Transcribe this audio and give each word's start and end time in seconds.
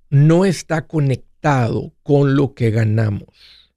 no 0.09 0.43
está 0.43 0.85
conectado 0.85 1.93
con 2.03 2.35
lo 2.35 2.53
que 2.53 2.71
ganamos. 2.71 3.71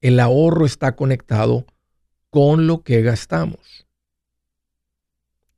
El 0.00 0.18
ahorro 0.18 0.66
está 0.66 0.96
conectado 0.96 1.66
con 2.30 2.66
lo 2.66 2.82
que 2.82 3.00
gastamos. 3.02 3.81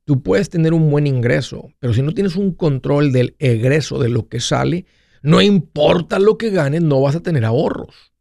Tú 0.05 0.21
puedes 0.21 0.49
tener 0.49 0.73
un 0.73 0.89
buen 0.89 1.07
ingreso, 1.07 1.73
pero 1.79 1.93
si 1.93 2.01
no 2.01 2.13
tienes 2.13 2.35
un 2.35 2.53
control 2.53 3.11
del 3.11 3.35
egreso 3.39 3.99
de 3.99 4.09
lo 4.09 4.29
que 4.29 4.39
sale, 4.39 4.85
no 5.23 5.41
importa 5.41 6.19
lo 6.19 6.37
que 6.37 6.51
ganes, 6.51 6.83
no 6.83 7.01
vas 7.01 7.15
a 7.15 7.23
tener 7.23 7.43
ahorros. 7.43 8.13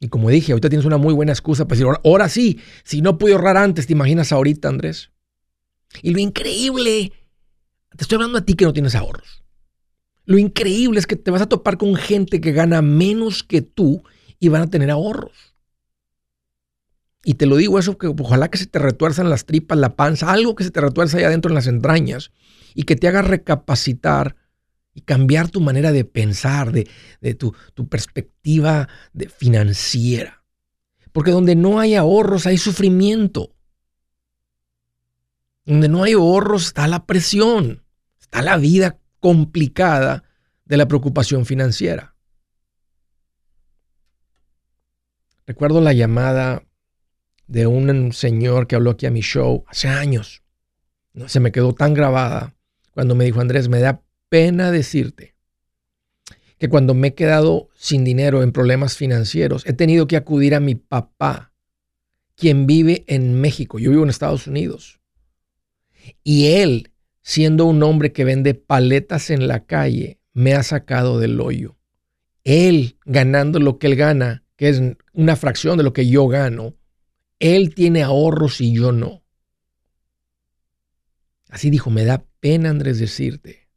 Y 0.00 0.08
como 0.08 0.30
dije, 0.30 0.50
ahorita 0.50 0.68
tienes 0.68 0.84
una 0.84 0.98
muy 0.98 1.14
buena 1.14 1.30
excusa 1.30 1.68
para 1.68 1.78
decir, 1.78 1.94
ahora, 2.04 2.28
sí, 2.28 2.58
si 2.82 3.00
no 3.02 3.18
pude 3.18 3.34
ahorrar 3.34 3.56
antes, 3.56 3.86
¿te 3.86 3.92
imaginas 3.92 4.32
ahorita, 4.32 4.68
Andrés? 4.68 5.12
Y 6.02 6.10
lo 6.10 6.18
increíble, 6.18 7.12
te 7.96 8.02
estoy 8.02 8.16
hablando 8.16 8.38
a 8.38 8.44
ti 8.44 8.54
que 8.54 8.64
no 8.64 8.72
tienes 8.72 8.96
ahorros. 8.96 9.44
Lo 10.24 10.38
increíble 10.38 10.98
es 10.98 11.06
que 11.06 11.14
te 11.14 11.30
vas 11.30 11.42
a 11.42 11.48
topar 11.48 11.78
con 11.78 11.94
gente 11.94 12.40
que 12.40 12.50
gana 12.50 12.82
menos 12.82 13.44
que 13.44 13.62
tú 13.62 14.02
y 14.40 14.48
van 14.48 14.62
a 14.62 14.70
tener 14.70 14.90
ahorros. 14.90 15.51
Y 17.24 17.34
te 17.34 17.46
lo 17.46 17.56
digo 17.56 17.78
eso, 17.78 17.98
que 17.98 18.08
ojalá 18.08 18.48
que 18.48 18.58
se 18.58 18.66
te 18.66 18.78
retuerzan 18.78 19.30
las 19.30 19.44
tripas, 19.44 19.78
la 19.78 19.94
panza, 19.94 20.32
algo 20.32 20.54
que 20.56 20.64
se 20.64 20.70
te 20.70 20.80
retuerza 20.80 21.18
ahí 21.18 21.24
adentro 21.24 21.50
en 21.50 21.54
las 21.54 21.68
entrañas 21.68 22.32
y 22.74 22.82
que 22.82 22.96
te 22.96 23.06
haga 23.06 23.22
recapacitar 23.22 24.36
y 24.94 25.02
cambiar 25.02 25.48
tu 25.48 25.60
manera 25.60 25.92
de 25.92 26.04
pensar, 26.04 26.72
de, 26.72 26.84
tu, 27.34 27.54
perspectiva 27.88 28.88
de 29.12 29.28
financiera. 29.28 30.44
Porque 31.12 31.30
donde 31.30 31.54
no 31.54 31.78
hay 31.78 31.94
ahorros 31.94 32.46
hay 32.46 32.58
sufrimiento. 32.58 33.54
Donde 35.64 35.88
no 35.88 36.02
hay 36.02 36.14
ahorros 36.14 36.66
está 36.66 36.88
la 36.88 37.06
presión, 37.06 37.84
está 38.20 38.42
la 38.42 38.56
vida 38.56 38.98
complicada 39.20 40.24
de 40.64 40.76
la 40.76 40.88
preocupación 40.88 41.46
financiera. 41.46 42.16
Recuerdo 45.46 45.80
la 45.80 45.92
llamada 45.92 46.64
de 47.46 47.66
un 47.66 48.12
señor 48.12 48.66
que 48.66 48.76
habló 48.76 48.90
aquí 48.90 49.06
a 49.06 49.10
mi 49.10 49.20
show 49.20 49.64
hace 49.68 49.88
años. 49.88 50.42
Se 51.26 51.40
me 51.40 51.52
quedó 51.52 51.74
tan 51.74 51.94
grabada 51.94 52.54
cuando 52.92 53.14
me 53.14 53.24
dijo, 53.24 53.40
Andrés, 53.40 53.68
me 53.68 53.80
da 53.80 54.02
pena 54.28 54.70
decirte 54.70 55.34
que 56.58 56.68
cuando 56.68 56.94
me 56.94 57.08
he 57.08 57.14
quedado 57.14 57.68
sin 57.74 58.04
dinero 58.04 58.42
en 58.42 58.52
problemas 58.52 58.96
financieros, 58.96 59.66
he 59.66 59.72
tenido 59.72 60.06
que 60.06 60.16
acudir 60.16 60.54
a 60.54 60.60
mi 60.60 60.74
papá, 60.74 61.52
quien 62.36 62.66
vive 62.66 63.04
en 63.08 63.40
México. 63.40 63.78
Yo 63.78 63.90
vivo 63.90 64.04
en 64.04 64.10
Estados 64.10 64.46
Unidos. 64.46 65.00
Y 66.22 66.52
él, 66.54 66.92
siendo 67.20 67.66
un 67.66 67.82
hombre 67.82 68.12
que 68.12 68.24
vende 68.24 68.54
paletas 68.54 69.30
en 69.30 69.48
la 69.48 69.66
calle, 69.66 70.20
me 70.32 70.54
ha 70.54 70.62
sacado 70.62 71.18
del 71.18 71.40
hoyo. 71.40 71.76
Él, 72.44 72.96
ganando 73.04 73.58
lo 73.58 73.78
que 73.78 73.88
él 73.88 73.96
gana, 73.96 74.44
que 74.56 74.68
es 74.68 74.80
una 75.12 75.36
fracción 75.36 75.76
de 75.76 75.84
lo 75.84 75.92
que 75.92 76.06
yo 76.08 76.28
gano, 76.28 76.76
él 77.42 77.74
tiene 77.74 78.04
ahorros 78.04 78.60
y 78.60 78.72
yo 78.72 78.92
no. 78.92 79.24
Así 81.48 81.70
dijo, 81.70 81.90
me 81.90 82.04
da 82.04 82.24
pena 82.38 82.70
Andrés 82.70 83.00
decirte 83.00 83.68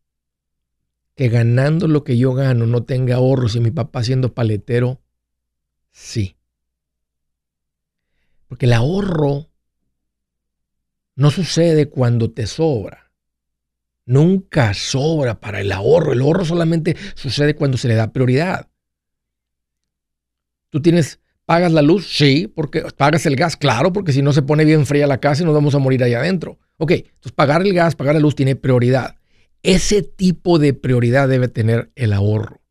que 1.16 1.30
ganando 1.30 1.88
lo 1.88 2.04
que 2.04 2.16
yo 2.16 2.36
gano 2.36 2.68
no 2.68 2.84
tenga 2.84 3.16
ahorros 3.16 3.56
y 3.56 3.62
mi 3.62 3.72
papá 3.72 4.04
siendo 4.04 4.36
paletero, 4.36 5.02
sí. 5.90 6.38
Porque 8.48 8.68
el 8.68 8.74
ahorro 8.74 9.50
no 11.16 11.32
sucede 11.32 11.90
cuando 11.90 12.32
te 12.32 12.46
sobra. 12.46 13.12
Nunca 14.06 14.76
sobra 14.76 15.40
para 15.40 15.62
el 15.62 15.72
ahorro. 15.72 16.14
El 16.14 16.22
ahorro 16.22 16.46
solamente 16.46 16.96
sucede 17.16 17.56
cuando 17.56 17.80
se 17.80 17.88
le 17.88 17.96
da 17.96 18.14
prioridad. 18.14 18.70
Tú 20.70 20.84
tienes 20.84 21.20
¿Pagas 21.46 21.72
la 21.72 21.84
luz? 21.84 22.08
Sí, 22.08 22.52
porque 22.54 22.84
pagas 22.98 23.26
el 23.28 23.36
gas, 23.36 23.56
claro, 23.56 23.94
porque 23.94 24.12
si 24.12 24.22
no 24.24 24.34
se 24.34 24.42
pone 24.42 24.66
bien 24.66 24.86
fría 24.86 25.06
la 25.06 25.20
casa 25.20 25.44
y 25.44 25.46
nos 25.46 25.54
vamos 25.54 25.76
a 25.76 25.80
morir 25.80 26.04
allá 26.04 26.20
adentro. 26.20 26.58
Ok, 26.78 26.92
entonces 26.92 27.32
pagar 27.34 27.62
el 27.62 27.74
gas, 27.74 27.96
pagar 27.96 28.16
la 28.16 28.22
luz 28.22 28.36
tiene 28.36 28.56
prioridad. 28.56 29.16
Ese 29.62 30.02
tipo 30.02 30.58
de 30.58 30.74
prioridad 30.74 31.30
debe 31.30 31.48
tener 31.48 31.92
el 31.96 32.14
ahorro. 32.14 32.62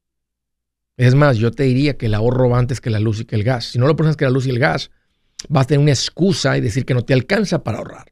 Es 0.96 1.14
más, 1.14 1.36
yo 1.36 1.50
te 1.50 1.64
diría 1.64 1.96
que 1.96 2.06
el 2.06 2.14
ahorro 2.14 2.50
va 2.50 2.58
antes 2.58 2.80
que 2.80 2.90
la 2.90 3.00
luz 3.00 3.20
y 3.20 3.24
que 3.24 3.36
el 3.36 3.44
gas. 3.44 3.66
Si 3.66 3.78
no 3.78 3.86
lo 3.86 3.96
pones 3.96 4.16
que 4.16 4.24
la 4.24 4.30
luz 4.30 4.46
y 4.46 4.50
el 4.50 4.58
gas, 4.58 4.90
vas 5.48 5.64
a 5.64 5.68
tener 5.68 5.80
una 5.80 5.92
excusa 5.92 6.56
y 6.56 6.60
decir 6.60 6.84
que 6.84 6.94
no 6.94 7.02
te 7.02 7.14
alcanza 7.14 7.62
para 7.62 7.78
ahorrar. 7.78 8.06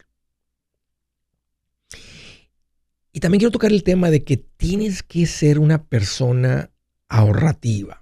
Y 3.13 3.21
también 3.21 3.41
quiero 3.41 3.53
tocar 3.53 3.73
el 3.73 3.83
tema 3.83 4.11
de 4.11 4.25
que 4.25 4.37
tienes 4.37 5.03
que 5.03 5.27
ser 5.27 5.59
una 5.59 5.85
persona 5.85 6.71
ahorrativa. 7.09 8.02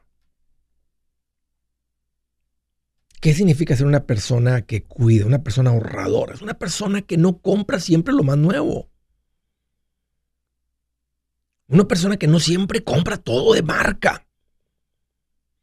¿Qué 3.20 3.34
significa 3.34 3.76
ser 3.76 3.86
una 3.86 4.06
persona 4.06 4.62
que 4.62 4.84
cuida, 4.84 5.26
una 5.26 5.42
persona 5.42 5.70
ahorradora? 5.70 6.34
Es 6.34 6.42
una 6.42 6.54
persona 6.54 7.02
que 7.02 7.18
no 7.18 7.38
compra 7.38 7.78
siempre 7.78 8.14
lo 8.14 8.22
más 8.22 8.38
nuevo. 8.38 8.90
Una 11.68 11.86
persona 11.86 12.16
que 12.16 12.26
no 12.26 12.40
siempre 12.40 12.82
compra 12.82 13.18
todo 13.18 13.52
de 13.52 13.62
marca. 13.62 14.26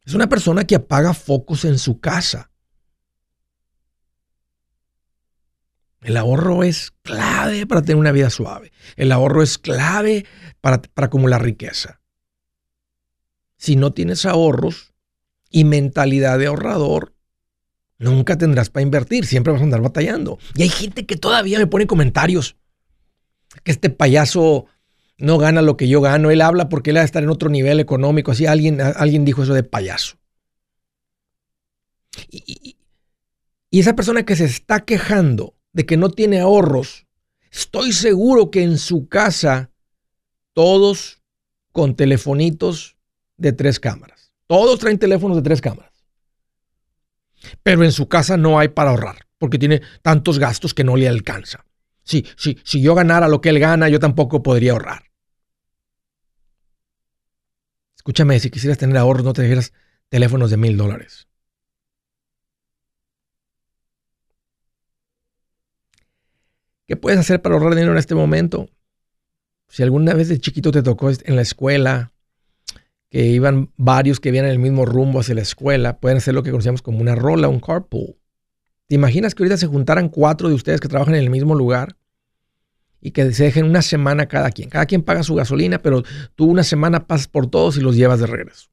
Es 0.04 0.14
una 0.14 0.28
persona 0.28 0.64
que 0.64 0.76
apaga 0.76 1.12
focos 1.14 1.64
en 1.64 1.78
su 1.78 2.00
casa. 2.00 2.50
El 6.00 6.16
ahorro 6.16 6.62
es 6.62 6.92
clave 7.02 7.66
para 7.66 7.82
tener 7.82 7.96
una 7.96 8.12
vida 8.12 8.30
suave. 8.30 8.72
El 8.96 9.10
ahorro 9.10 9.42
es 9.42 9.58
clave 9.58 10.24
para, 10.60 10.80
para 10.80 11.06
acumular 11.06 11.42
riqueza. 11.42 12.00
Si 13.56 13.74
no 13.74 13.92
tienes 13.92 14.24
ahorros, 14.24 14.94
y 15.50 15.64
mentalidad 15.64 16.38
de 16.38 16.46
ahorrador, 16.46 17.14
nunca 17.98 18.38
tendrás 18.38 18.70
para 18.70 18.82
invertir, 18.82 19.26
siempre 19.26 19.52
vas 19.52 19.60
a 19.60 19.64
andar 19.64 19.80
batallando. 19.80 20.38
Y 20.54 20.62
hay 20.62 20.68
gente 20.68 21.06
que 21.06 21.16
todavía 21.16 21.58
me 21.58 21.66
pone 21.66 21.86
comentarios 21.86 22.56
que 23.64 23.72
este 23.72 23.90
payaso 23.90 24.66
no 25.18 25.38
gana 25.38 25.62
lo 25.62 25.76
que 25.76 25.88
yo 25.88 26.00
gano, 26.00 26.30
él 26.30 26.40
habla 26.40 26.68
porque 26.68 26.90
él 26.90 26.96
va 26.96 27.00
a 27.02 27.04
estar 27.04 27.22
en 27.22 27.30
otro 27.30 27.50
nivel 27.50 27.80
económico, 27.80 28.30
así 28.30 28.46
alguien, 28.46 28.80
alguien 28.80 29.24
dijo 29.24 29.42
eso 29.42 29.54
de 29.54 29.64
payaso. 29.64 30.16
Y, 32.30 32.76
y 33.70 33.80
esa 33.80 33.96
persona 33.96 34.24
que 34.24 34.36
se 34.36 34.44
está 34.44 34.80
quejando 34.84 35.56
de 35.72 35.86
que 35.86 35.96
no 35.96 36.10
tiene 36.10 36.40
ahorros, 36.40 37.06
estoy 37.50 37.92
seguro 37.92 38.50
que 38.50 38.62
en 38.62 38.78
su 38.78 39.08
casa 39.08 39.70
todos 40.52 41.20
con 41.72 41.94
telefonitos 41.94 42.96
de 43.36 43.52
tres 43.52 43.78
cámaras. 43.78 44.32
Todos 44.46 44.78
traen 44.78 44.98
teléfonos 44.98 45.36
de 45.36 45.42
tres 45.42 45.60
cámaras. 45.60 45.97
Pero 47.62 47.84
en 47.84 47.92
su 47.92 48.08
casa 48.08 48.36
no 48.36 48.58
hay 48.58 48.68
para 48.68 48.90
ahorrar, 48.90 49.26
porque 49.38 49.58
tiene 49.58 49.82
tantos 50.02 50.38
gastos 50.38 50.74
que 50.74 50.84
no 50.84 50.96
le 50.96 51.08
alcanza. 51.08 51.64
Sí, 52.02 52.26
sí, 52.36 52.58
si 52.64 52.80
yo 52.80 52.94
ganara 52.94 53.28
lo 53.28 53.40
que 53.40 53.50
él 53.50 53.58
gana, 53.58 53.88
yo 53.88 54.00
tampoco 54.00 54.42
podría 54.42 54.72
ahorrar. 54.72 55.04
Escúchame, 57.96 58.40
si 58.40 58.50
quisieras 58.50 58.78
tener 58.78 58.96
ahorros, 58.96 59.24
no 59.24 59.34
te 59.34 59.42
dieras 59.42 59.72
teléfonos 60.08 60.50
de 60.50 60.56
mil 60.56 60.76
dólares. 60.76 61.28
¿Qué 66.86 66.96
puedes 66.96 67.20
hacer 67.20 67.42
para 67.42 67.54
ahorrar 67.54 67.74
dinero 67.74 67.92
en 67.92 67.98
este 67.98 68.14
momento? 68.14 68.70
Si 69.68 69.82
alguna 69.82 70.14
vez 70.14 70.28
de 70.28 70.40
chiquito 70.40 70.70
te 70.70 70.82
tocó 70.82 71.10
en 71.10 71.36
la 71.36 71.42
escuela, 71.42 72.12
que 73.10 73.26
iban 73.26 73.72
varios 73.76 74.20
que 74.20 74.30
vienen 74.30 74.50
el 74.50 74.58
mismo 74.58 74.84
rumbo 74.84 75.20
hacia 75.20 75.34
la 75.34 75.42
escuela, 75.42 75.98
pueden 75.98 76.18
hacer 76.18 76.34
lo 76.34 76.42
que 76.42 76.50
conocemos 76.50 76.82
como 76.82 76.98
una 77.00 77.14
rola, 77.14 77.48
un 77.48 77.60
carpool. 77.60 78.16
¿Te 78.86 78.94
imaginas 78.94 79.34
que 79.34 79.42
ahorita 79.42 79.56
se 79.56 79.66
juntaran 79.66 80.08
cuatro 80.08 80.48
de 80.48 80.54
ustedes 80.54 80.80
que 80.80 80.88
trabajan 80.88 81.14
en 81.14 81.22
el 81.22 81.30
mismo 81.30 81.54
lugar 81.54 81.96
y 83.00 83.12
que 83.12 83.32
se 83.32 83.44
dejen 83.44 83.66
una 83.66 83.82
semana 83.82 84.26
cada 84.26 84.50
quien? 84.50 84.68
Cada 84.68 84.86
quien 84.86 85.02
paga 85.02 85.22
su 85.22 85.34
gasolina, 85.34 85.80
pero 85.80 86.02
tú 86.34 86.46
una 86.46 86.64
semana 86.64 87.06
pasas 87.06 87.28
por 87.28 87.48
todos 87.48 87.76
y 87.76 87.80
los 87.80 87.96
llevas 87.96 88.20
de 88.20 88.26
regreso. 88.26 88.68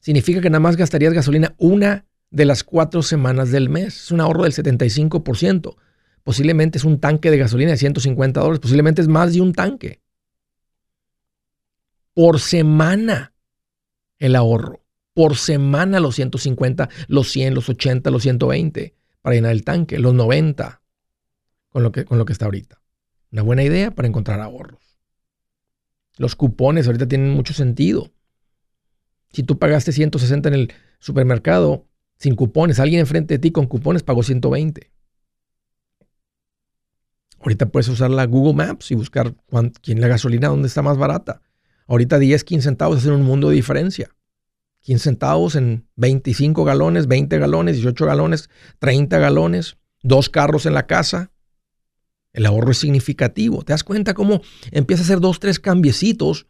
Significa 0.00 0.40
que 0.40 0.50
nada 0.50 0.60
más 0.60 0.76
gastarías 0.76 1.12
gasolina 1.12 1.54
una 1.58 2.06
de 2.30 2.44
las 2.44 2.64
cuatro 2.64 3.02
semanas 3.02 3.50
del 3.50 3.68
mes. 3.68 4.04
Es 4.04 4.10
un 4.10 4.20
ahorro 4.20 4.44
del 4.44 4.52
75%. 4.52 5.76
Posiblemente 6.24 6.78
es 6.78 6.84
un 6.84 6.98
tanque 6.98 7.30
de 7.30 7.38
gasolina 7.38 7.70
de 7.70 7.76
150 7.76 8.40
dólares. 8.40 8.60
Posiblemente 8.60 9.02
es 9.02 9.08
más 9.08 9.32
de 9.32 9.40
un 9.40 9.52
tanque. 9.52 10.00
Por 12.14 12.40
semana 12.40 13.34
el 14.18 14.36
ahorro. 14.36 14.84
Por 15.14 15.36
semana 15.36 16.00
los 16.00 16.14
150, 16.14 16.88
los 17.08 17.30
100, 17.30 17.54
los 17.54 17.68
80, 17.68 18.10
los 18.10 18.22
120 18.22 18.94
para 19.20 19.34
llenar 19.34 19.52
el 19.52 19.64
tanque. 19.64 19.98
Los 19.98 20.14
90 20.14 20.82
con 21.68 21.82
lo 21.82 21.92
que, 21.92 22.04
con 22.04 22.18
lo 22.18 22.24
que 22.24 22.32
está 22.32 22.46
ahorita. 22.46 22.80
Una 23.30 23.42
buena 23.42 23.62
idea 23.62 23.90
para 23.90 24.08
encontrar 24.08 24.40
ahorros. 24.40 24.98
Los 26.18 26.36
cupones 26.36 26.86
ahorita 26.86 27.08
tienen 27.08 27.30
mucho 27.30 27.54
sentido. 27.54 28.12
Si 29.32 29.42
tú 29.42 29.58
pagaste 29.58 29.92
160 29.92 30.48
en 30.48 30.54
el 30.54 30.72
supermercado 30.98 31.86
sin 32.18 32.36
cupones, 32.36 32.78
alguien 32.78 33.00
enfrente 33.00 33.34
de 33.34 33.38
ti 33.38 33.50
con 33.50 33.66
cupones 33.66 34.02
pagó 34.02 34.22
120. 34.22 34.92
Ahorita 37.40 37.66
puedes 37.66 37.88
usar 37.88 38.10
la 38.10 38.26
Google 38.26 38.54
Maps 38.54 38.90
y 38.92 38.94
buscar 38.94 39.34
quién 39.82 40.00
la 40.00 40.08
gasolina 40.08 40.48
dónde 40.48 40.68
está 40.68 40.82
más 40.82 40.96
barata. 40.96 41.42
Ahorita 41.92 42.18
10, 42.18 42.42
15 42.44 42.64
centavos 42.64 43.00
hacen 43.00 43.12
un 43.12 43.22
mundo 43.22 43.50
de 43.50 43.54
diferencia. 43.54 44.08
15 44.80 45.04
centavos 45.04 45.56
en 45.56 45.86
25 45.96 46.64
galones, 46.64 47.06
20 47.06 47.38
galones, 47.38 47.76
18 47.76 48.06
galones, 48.06 48.48
30 48.78 49.18
galones, 49.18 49.76
dos 50.02 50.30
carros 50.30 50.64
en 50.64 50.72
la 50.72 50.86
casa. 50.86 51.32
El 52.32 52.46
ahorro 52.46 52.70
es 52.70 52.78
significativo. 52.78 53.62
¿Te 53.62 53.74
das 53.74 53.84
cuenta 53.84 54.14
cómo 54.14 54.40
empieza 54.70 55.02
a 55.02 55.04
hacer 55.04 55.20
dos, 55.20 55.38
tres 55.38 55.60
cambiecitos? 55.60 56.46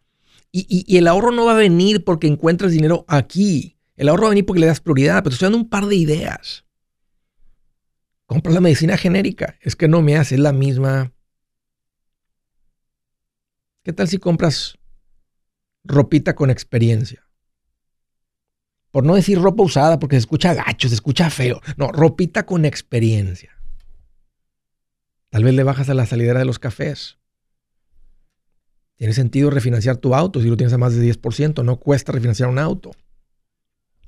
Y, 0.53 0.95
el 0.95 1.07
ahorro 1.09 1.31
no 1.31 1.43
va 1.43 1.51
a 1.51 1.57
venir 1.57 2.05
porque 2.05 2.27
encuentras 2.27 2.71
dinero 2.71 3.03
aquí. 3.09 3.77
El 3.97 4.07
ahorro 4.07 4.23
va 4.23 4.27
a 4.29 4.29
venir 4.29 4.45
porque 4.45 4.61
le 4.61 4.67
das 4.67 4.79
prioridad. 4.79 5.21
Pero 5.23 5.31
te 5.31 5.33
estoy 5.33 5.47
dando 5.47 5.57
un 5.57 5.69
par 5.69 5.87
de 5.87 5.97
ideas 5.97 6.63
compras 8.25 8.55
la 8.55 8.61
medicina 8.61 8.95
genérica. 8.95 9.57
Es 9.59 9.75
que 9.75 9.89
no 9.89 10.01
me 10.01 10.15
hace 10.15 10.37
la 10.37 10.53
misma. 10.53 11.11
¿Qué 13.83 13.91
tal 13.91 14.07
si 14.07 14.17
compras 14.17 14.79
ropita 15.83 16.35
con 16.35 16.49
experiencia? 16.49 17.25
Por 18.91 19.05
no 19.05 19.15
decir 19.15 19.39
ropa 19.39 19.63
usada, 19.63 19.99
porque 19.99 20.15
se 20.15 20.21
escucha 20.21 20.53
gacho, 20.53 20.87
se 20.87 20.95
escucha 20.95 21.29
feo. 21.29 21.61
No, 21.77 21.91
ropita 21.91 22.45
con 22.45 22.63
experiencia. 22.65 23.51
Tal 25.29 25.43
vez 25.43 25.55
le 25.55 25.63
bajas 25.63 25.89
a 25.89 25.95
la 25.95 26.05
salidera 26.05 26.39
de 26.39 26.45
los 26.45 26.59
cafés. 26.59 27.17
Tiene 28.97 29.13
sentido 29.13 29.49
refinanciar 29.49 29.97
tu 29.97 30.13
auto 30.13 30.39
si 30.39 30.47
lo 30.47 30.57
tienes 30.57 30.73
a 30.73 30.77
más 30.77 30.95
de 30.95 31.11
10%. 31.11 31.63
No 31.65 31.77
cuesta 31.77 32.11
refinanciar 32.11 32.49
un 32.49 32.59
auto. 32.59 32.91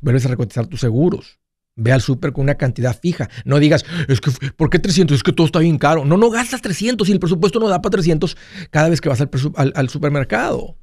Vuelves 0.02 0.26
a 0.26 0.30
recotizar 0.30 0.68
tus 0.68 0.82
seguros. 0.82 1.40
Ve 1.76 1.92
al 1.92 2.02
súper 2.02 2.32
con 2.32 2.44
una 2.44 2.56
cantidad 2.56 2.98
fija. 2.98 3.30
No 3.44 3.60
digas, 3.60 3.86
es 4.08 4.22
que, 4.22 4.32
¿por 4.52 4.70
qué 4.70 4.78
300? 4.80 5.18
Es 5.18 5.24
que 5.24 5.34
todo 5.34 5.48
está 5.48 5.60
bien 5.60 5.78
caro. 5.78 6.06
No, 6.06 6.16
no 6.16 6.30
gastas 6.30 6.62
300 6.62 7.10
y 7.10 7.12
el 7.12 7.20
presupuesto 7.20 7.60
no 7.60 7.68
da 7.68 7.82
para 7.82 7.92
300 7.92 8.38
cada 8.70 8.90
vez 8.90 9.02
que 9.02 9.10
vas 9.10 9.20
al, 9.56 9.90
supermercado. 9.90 10.78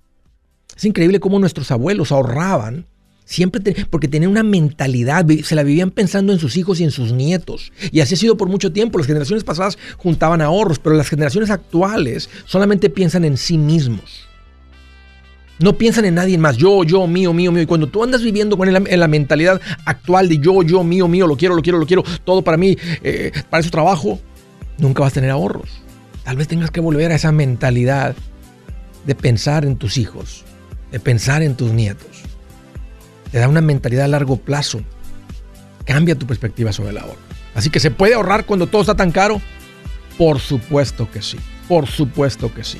Es 0.82 0.87
increíble 0.87 1.20
cómo 1.20 1.38
nuestros 1.38 1.70
abuelos 1.70 2.11
ahorraban 2.11 2.87
siempre 3.25 3.87
porque 3.88 4.08
tenían 4.08 4.32
una 4.32 4.43
mentalidad, 4.43 5.25
se 5.44 5.55
la 5.55 5.62
vivían 5.62 5.93
pensando 5.93 6.32
en 6.32 6.40
sus 6.40 6.56
hijos 6.56 6.81
y 6.81 6.82
en 6.82 6.90
sus 6.90 7.12
nietos. 7.12 7.73
Y 7.93 8.00
así 8.00 8.14
ha 8.14 8.17
sido 8.17 8.37
por 8.37 8.49
mucho 8.49 8.73
tiempo. 8.73 8.99
Las 8.99 9.06
generaciones 9.06 9.44
pasadas 9.44 9.79
juntaban 9.96 10.40
ahorros, 10.43 10.81
pero 10.81 10.96
las 10.96 11.08
generaciones 11.08 11.50
actuales 11.50 12.29
solamente 12.46 12.90
piensan 12.90 13.25
en 13.25 13.37
sí 13.37 13.58
mismos. 13.58 14.26
No 15.61 15.79
piensan 15.79 16.05
en 16.05 16.17
nadie 16.17 16.37
más. 16.37 16.56
Yo, 16.56 16.82
yo, 16.82 17.06
mío, 17.06 17.32
mío, 17.32 17.52
mío. 17.52 17.62
Y 17.62 17.67
cuando 17.67 17.87
tú 17.87 18.02
andas 18.02 18.20
viviendo 18.20 18.58
con 18.58 18.73
la, 18.73 19.06
mentalidad 19.06 19.61
actual 19.84 20.29
de 20.29 20.38
yo, 20.38 20.64
yo, 20.64 20.82
mío, 20.82 21.06
mío, 21.06 21.29
lo 21.29 21.37
quiero, 21.37 21.55
lo 21.55 21.62
quiero, 21.62 21.79
lo 21.79 21.87
quiero, 21.87 22.02
todo 22.25 22.43
para 22.43 22.56
mí, 22.56 22.76
eh, 23.05 23.31
para 23.49 23.61
eso 23.61 23.70
trabajo, 23.70 24.19
nunca 24.79 25.05
vas 25.05 25.12
a 25.12 25.14
tener 25.14 25.31
ahorros. 25.31 25.70
Tal 26.25 26.37
vez 26.37 26.49
tengas 26.49 26.73
que 26.73 26.81
volver 26.81 27.12
a 27.12 27.14
esa 27.14 27.31
mentalidad 27.31 28.17
de 29.06 29.14
pensar 29.14 29.64
en 29.64 29.76
tus 29.76 29.96
hijos, 29.96 30.44
de 30.93 31.01
pensar 31.01 31.43
en 31.43 31.56
tus 31.56 31.72
nietos. 31.72 32.06
Te 33.32 33.39
da 33.39 33.49
una 33.49 33.63
mentalidad 33.63 34.05
a 34.05 34.08
largo 34.08 34.37
plazo. 34.37 34.82
Cambia 35.84 36.17
tu 36.17 36.27
perspectiva 36.27 36.72
sobre 36.72 36.91
el 36.91 36.99
ahorro. 36.99 37.19
Así 37.55 37.70
que 37.70 37.81
se 37.81 37.91
puede 37.91 38.15
ahorrar 38.15 38.44
cuando 38.44 38.67
todo 38.67 38.82
está 38.82 38.94
tan 38.94 39.11
caro. 39.11 39.41
Por 40.19 40.39
supuesto 40.39 41.11
que 41.11 41.22
sí. 41.22 41.39
Por 41.67 41.89
supuesto 41.89 42.53
que 42.53 42.63
sí. 42.63 42.79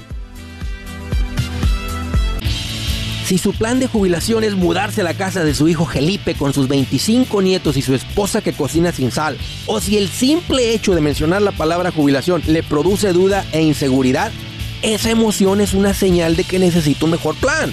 Si 3.25 3.39
su 3.39 3.55
plan 3.55 3.81
de 3.81 3.87
jubilación 3.87 4.45
es 4.45 4.55
mudarse 4.55 5.01
a 5.01 5.05
la 5.05 5.15
casa 5.15 5.43
de 5.43 5.55
su 5.55 5.67
hijo 5.67 5.87
Felipe 5.87 6.35
con 6.35 6.53
sus 6.53 6.69
25 6.69 7.41
nietos 7.41 7.79
y 7.79 7.83
su 7.83 7.95
esposa 7.95 8.43
que 8.43 8.53
cocina 8.53 8.93
sin 8.93 9.11
sal, 9.11 9.39
o 9.67 9.81
si 9.81 9.97
el 9.97 10.09
simple 10.09 10.75
hecho 10.75 10.95
de 10.95 11.01
mencionar 11.01 11.41
la 11.41 11.53
palabra 11.53 11.93
jubilación 11.93 12.43
le 12.47 12.63
produce 12.63 13.13
duda 13.15 13.47
e 13.53 13.63
inseguridad, 13.63 14.33
esa 14.83 15.11
emoción 15.11 15.63
es 15.63 15.73
una 15.73 15.95
señal 15.95 16.37
de 16.37 16.45
que 16.45 16.59
necesita 16.59 17.07
un 17.07 17.13
mejor 17.13 17.35
plan. 17.37 17.73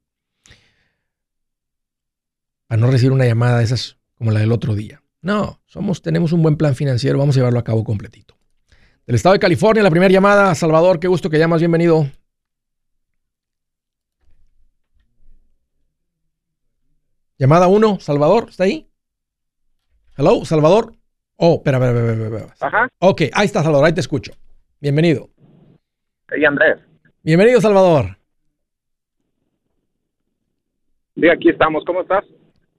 para 2.67 2.81
no 2.81 2.91
recibir 2.91 3.11
una 3.11 3.25
llamada 3.25 3.59
de 3.59 3.65
esas 3.65 3.97
como 4.15 4.31
la 4.31 4.39
del 4.39 4.51
otro 4.51 4.75
día. 4.75 5.01
No, 5.21 5.59
somos, 5.65 6.01
tenemos 6.01 6.31
un 6.31 6.41
buen 6.41 6.55
plan 6.55 6.75
financiero, 6.75 7.17
vamos 7.17 7.35
a 7.35 7.39
llevarlo 7.39 7.59
a 7.59 7.63
cabo 7.63 7.83
completito. 7.83 8.35
Del 9.05 9.15
estado 9.15 9.33
de 9.33 9.39
California, 9.39 9.83
la 9.83 9.91
primera 9.91 10.11
llamada, 10.11 10.53
Salvador, 10.55 10.99
qué 10.99 11.07
gusto 11.07 11.29
que 11.29 11.37
llamas, 11.37 11.61
bienvenido. 11.61 12.07
Llamada 17.37 17.67
1, 17.67 17.99
Salvador, 17.99 18.47
¿está 18.49 18.63
ahí? 18.63 18.87
Hello, 20.17 20.45
Salvador. 20.45 20.93
Oh, 21.35 21.55
espera, 21.55 21.77
espera, 21.77 22.11
espera, 22.11 22.37
espera. 22.37 22.55
Ajá. 22.61 22.87
Ok, 22.99 23.23
ahí 23.33 23.45
está, 23.45 23.61
Salvador, 23.61 23.85
ahí 23.85 23.93
te 23.93 23.99
escucho. 23.99 24.31
Bienvenido. 24.79 25.29
Hey, 26.29 26.45
Andrés. 26.45 26.79
Bienvenido, 27.23 27.59
Salvador. 27.59 28.17
Sí, 31.15 31.27
aquí 31.29 31.49
estamos. 31.49 31.83
¿Cómo 31.85 32.01
estás? 32.01 32.23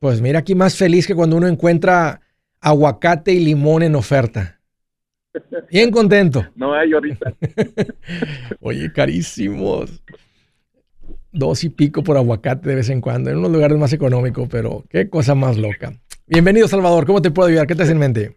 Pues 0.01 0.21
mira, 0.21 0.41
aquí 0.41 0.55
más 0.55 0.77
feliz 0.77 1.07
que 1.07 1.15
cuando 1.15 1.37
uno 1.37 1.47
encuentra 1.47 2.21
aguacate 2.61 3.33
y 3.33 3.45
limón 3.45 3.83
en 3.83 3.95
oferta. 3.95 4.61
Bien 5.71 5.91
contento. 5.91 6.45
No 6.57 6.75
hay 6.75 6.93
ahorita. 6.93 7.33
Oye, 8.61 8.93
carísimos. 8.93 10.03
Dos 11.33 11.65
y 11.65 11.69
pico 11.69 12.03
por 12.03 12.17
aguacate 12.17 12.69
de 12.69 12.77
vez 12.77 12.89
en 12.89 13.01
cuando, 13.01 13.31
en 13.31 13.39
unos 13.39 13.51
lugares 13.51 13.77
más 13.77 13.93
económicos, 13.93 14.49
pero 14.51 14.85
qué 14.89 15.11
cosa 15.11 15.35
más 15.35 15.59
loca. 15.59 15.93
Bienvenido, 16.27 16.67
Salvador. 16.67 17.07
¿Cómo 17.07 17.21
te 17.21 17.31
puedo 17.31 17.49
ayudar? 17.49 17.67
¿Qué 17.67 17.75
te 17.75 17.83
hace 17.83 17.93
en 17.93 17.99
mente? 17.99 18.37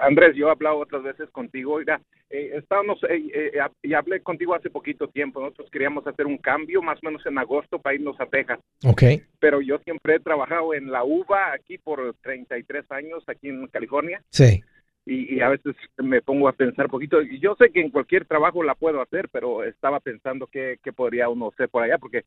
Andrés, 0.00 0.34
yo 0.36 0.48
he 0.48 0.50
hablado 0.50 0.78
otras 0.78 1.02
veces 1.04 1.30
contigo. 1.30 1.74
Oiga, 1.74 2.00
eh, 2.30 2.50
estábamos, 2.54 3.02
eh, 3.04 3.30
eh, 3.32 3.60
y 3.82 3.94
hablé 3.94 4.20
contigo 4.20 4.54
hace 4.54 4.70
poquito 4.70 5.08
tiempo. 5.08 5.40
Nosotros 5.40 5.70
queríamos 5.70 6.06
hacer 6.06 6.26
un 6.26 6.38
cambio, 6.38 6.82
más 6.82 6.98
o 7.02 7.06
menos 7.06 7.24
en 7.24 7.38
agosto, 7.38 7.78
para 7.78 7.94
irnos 7.94 8.20
a 8.20 8.26
Texas. 8.26 8.58
Ok. 8.84 9.02
Pero 9.38 9.60
yo 9.60 9.78
siempre 9.78 10.16
he 10.16 10.20
trabajado 10.20 10.74
en 10.74 10.90
la 10.90 11.04
uva 11.04 11.52
aquí 11.52 11.78
por 11.78 12.14
33 12.22 12.90
años, 12.90 13.24
aquí 13.26 13.48
en 13.48 13.66
California. 13.68 14.22
Sí. 14.30 14.62
Y, 15.06 15.40
a 15.40 15.48
veces 15.48 15.74
me 15.96 16.20
pongo 16.20 16.48
a 16.48 16.52
pensar 16.52 16.84
un 16.84 16.90
poquito. 16.90 17.22
Yo 17.22 17.56
sé 17.58 17.70
que 17.70 17.80
en 17.80 17.90
cualquier 17.90 18.26
trabajo 18.26 18.62
la 18.62 18.74
puedo 18.74 19.00
hacer, 19.00 19.30
pero 19.32 19.64
estaba 19.64 20.00
pensando 20.00 20.46
qué, 20.46 20.78
qué 20.84 20.92
podría 20.92 21.30
uno 21.30 21.48
hacer 21.48 21.70
por 21.70 21.82
allá, 21.82 21.96
porque 21.96 22.24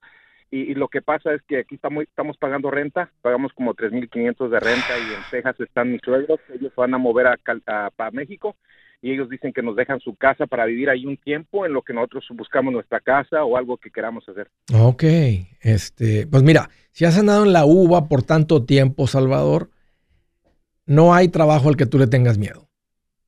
y, 0.50 0.74
lo 0.74 0.88
que 0.88 1.02
pasa 1.02 1.34
es 1.34 1.42
que 1.44 1.60
aquí 1.60 1.76
estamos, 1.76 2.04
estamos 2.04 2.38
pagando 2.38 2.72
renta, 2.72 3.12
pagamos 3.22 3.54
como 3.54 3.74
3.500 3.74 4.50
de 4.50 4.60
renta 4.60 4.98
y 4.98 5.14
en 5.14 5.22
Texas 5.30 5.60
están 5.60 5.92
mis 5.92 6.02
suegros, 6.02 6.40
ellos 6.54 6.74
van 6.76 6.94
a 6.94 6.98
mover 6.98 7.28
a, 7.28 7.38
para 7.92 8.12
México 8.12 8.58
y 9.02 9.12
ellos 9.12 9.30
dicen 9.30 9.52
que 9.52 9.64
nos 9.64 9.76
dejan 9.76 10.00
su 10.00 10.16
casa 10.16 10.46
para 10.46 10.66
vivir 10.66 10.90
ahí 10.90 11.06
un 11.06 11.18
tiempo 11.18 11.66
en 11.66 11.74
lo 11.74 11.82
que 11.82 11.94
nosotros 11.94 12.26
buscamos 12.32 12.72
nuestra 12.72 13.00
casa 13.00 13.44
o 13.44 13.58
algo 13.58 13.78
que 13.78 13.90
queramos 13.90 14.28
hacer. 14.30 14.50
Ok, 14.74 15.04
este, 15.62 16.28
pues 16.28 16.44
mira, 16.44 16.70
si 16.92 17.06
has 17.06 17.18
andado 17.18 17.44
en 17.44 17.54
la 17.54 17.66
uva 17.66 18.08
por 18.08 18.24
tanto 18.24 18.64
tiempo, 18.64 19.08
Salvador, 19.08 19.70
no 20.86 21.14
hay 21.14 21.30
trabajo 21.30 21.70
al 21.70 21.78
que 21.78 21.86
tú 21.86 21.98
le 21.98 22.08
tengas 22.08 22.38
miedo, 22.38 22.70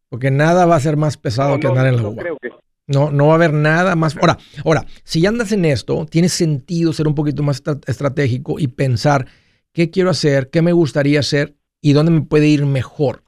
porque 0.10 0.30
nada 0.30 0.65
va 0.65 0.75
a 0.75 0.80
ser 0.80 0.96
más 0.96 1.18
pesado 1.18 1.60
que 1.60 1.68
andar 1.68 1.88
en 1.88 1.98
la 1.98 2.08
uva. 2.08 2.22
Creo 2.22 2.38
que 2.38 2.50
no, 2.86 3.12
no 3.12 3.27
va 3.27 3.34
a 3.34 3.36
haber 3.36 3.53
nada 3.53 3.96
más. 3.96 4.15
Ahora, 4.18 4.38
ahora, 4.65 4.86
si 5.03 5.25
andas 5.25 5.51
en 5.51 5.65
esto, 5.65 6.06
tiene 6.06 6.30
sentido 6.30 6.94
ser 6.94 7.08
un 7.08 7.15
poquito 7.15 7.42
más 7.42 7.63
estratégico 7.88 8.60
y 8.60 8.68
pensar 8.68 9.25
qué 9.72 9.89
quiero 9.89 10.10
hacer, 10.10 10.50
qué 10.50 10.62
me 10.62 10.74
gustaría 10.74 11.20
hacer 11.20 11.56
y 11.82 11.94
dónde 11.94 12.12
me 12.12 12.22
puede 12.22 12.48
ir 12.48 12.65
mejor. 12.65 13.24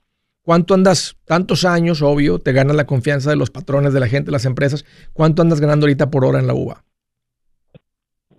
¿Cuánto 0.46 0.74
andas? 0.76 1.18
Tantos 1.26 1.66
años, 1.66 2.02
obvio, 2.02 2.40
te 2.40 2.54
ganas 2.54 2.76
la 2.76 2.86
confianza 2.86 3.32
de 3.32 3.36
los 3.36 3.50
patrones, 3.50 3.94
de 3.94 4.00
la 4.00 4.08
gente, 4.08 4.28
de 4.28 4.32
las 4.32 4.46
empresas. 4.46 4.86
¿Cuánto 5.12 5.42
andas 5.42 5.60
ganando 5.60 5.86
ahorita 5.86 6.10
por 6.10 6.24
hora 6.24 6.40
en 6.40 6.48
la 6.48 6.54
UVA? 6.54 6.84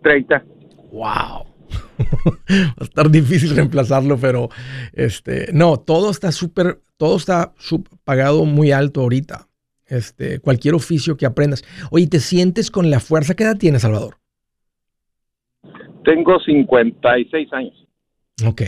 30. 0.03 0.45
¡Wow! 0.93 1.03
Va 1.03 2.75
a 2.81 2.85
estar 2.85 3.11
difícil 3.11 3.55
reemplazarlo, 3.57 4.17
pero 4.19 4.49
este, 4.93 5.49
no, 5.53 5.79
todo 5.79 6.11
está 6.11 6.31
súper, 6.31 6.81
todo 6.97 7.17
está 7.17 7.53
pagado 8.05 8.45
muy 8.45 8.71
alto 8.71 9.01
ahorita 9.01 9.49
este, 9.89 10.41
cualquier 10.41 10.75
oficio 10.75 11.17
que 11.17 11.27
aprendas. 11.27 11.65
Oye, 11.91 12.07
¿te 12.07 12.21
sientes 12.21 12.71
con 12.71 12.91
la 12.91 13.01
fuerza? 13.01 13.35
¿Qué 13.35 13.45
edad 13.45 13.57
tienes, 13.57 13.83
Salvador? 13.83 14.19
Tengo 16.05 16.39
56 16.41 17.53
años. 17.53 17.89
Ok, 18.47 18.63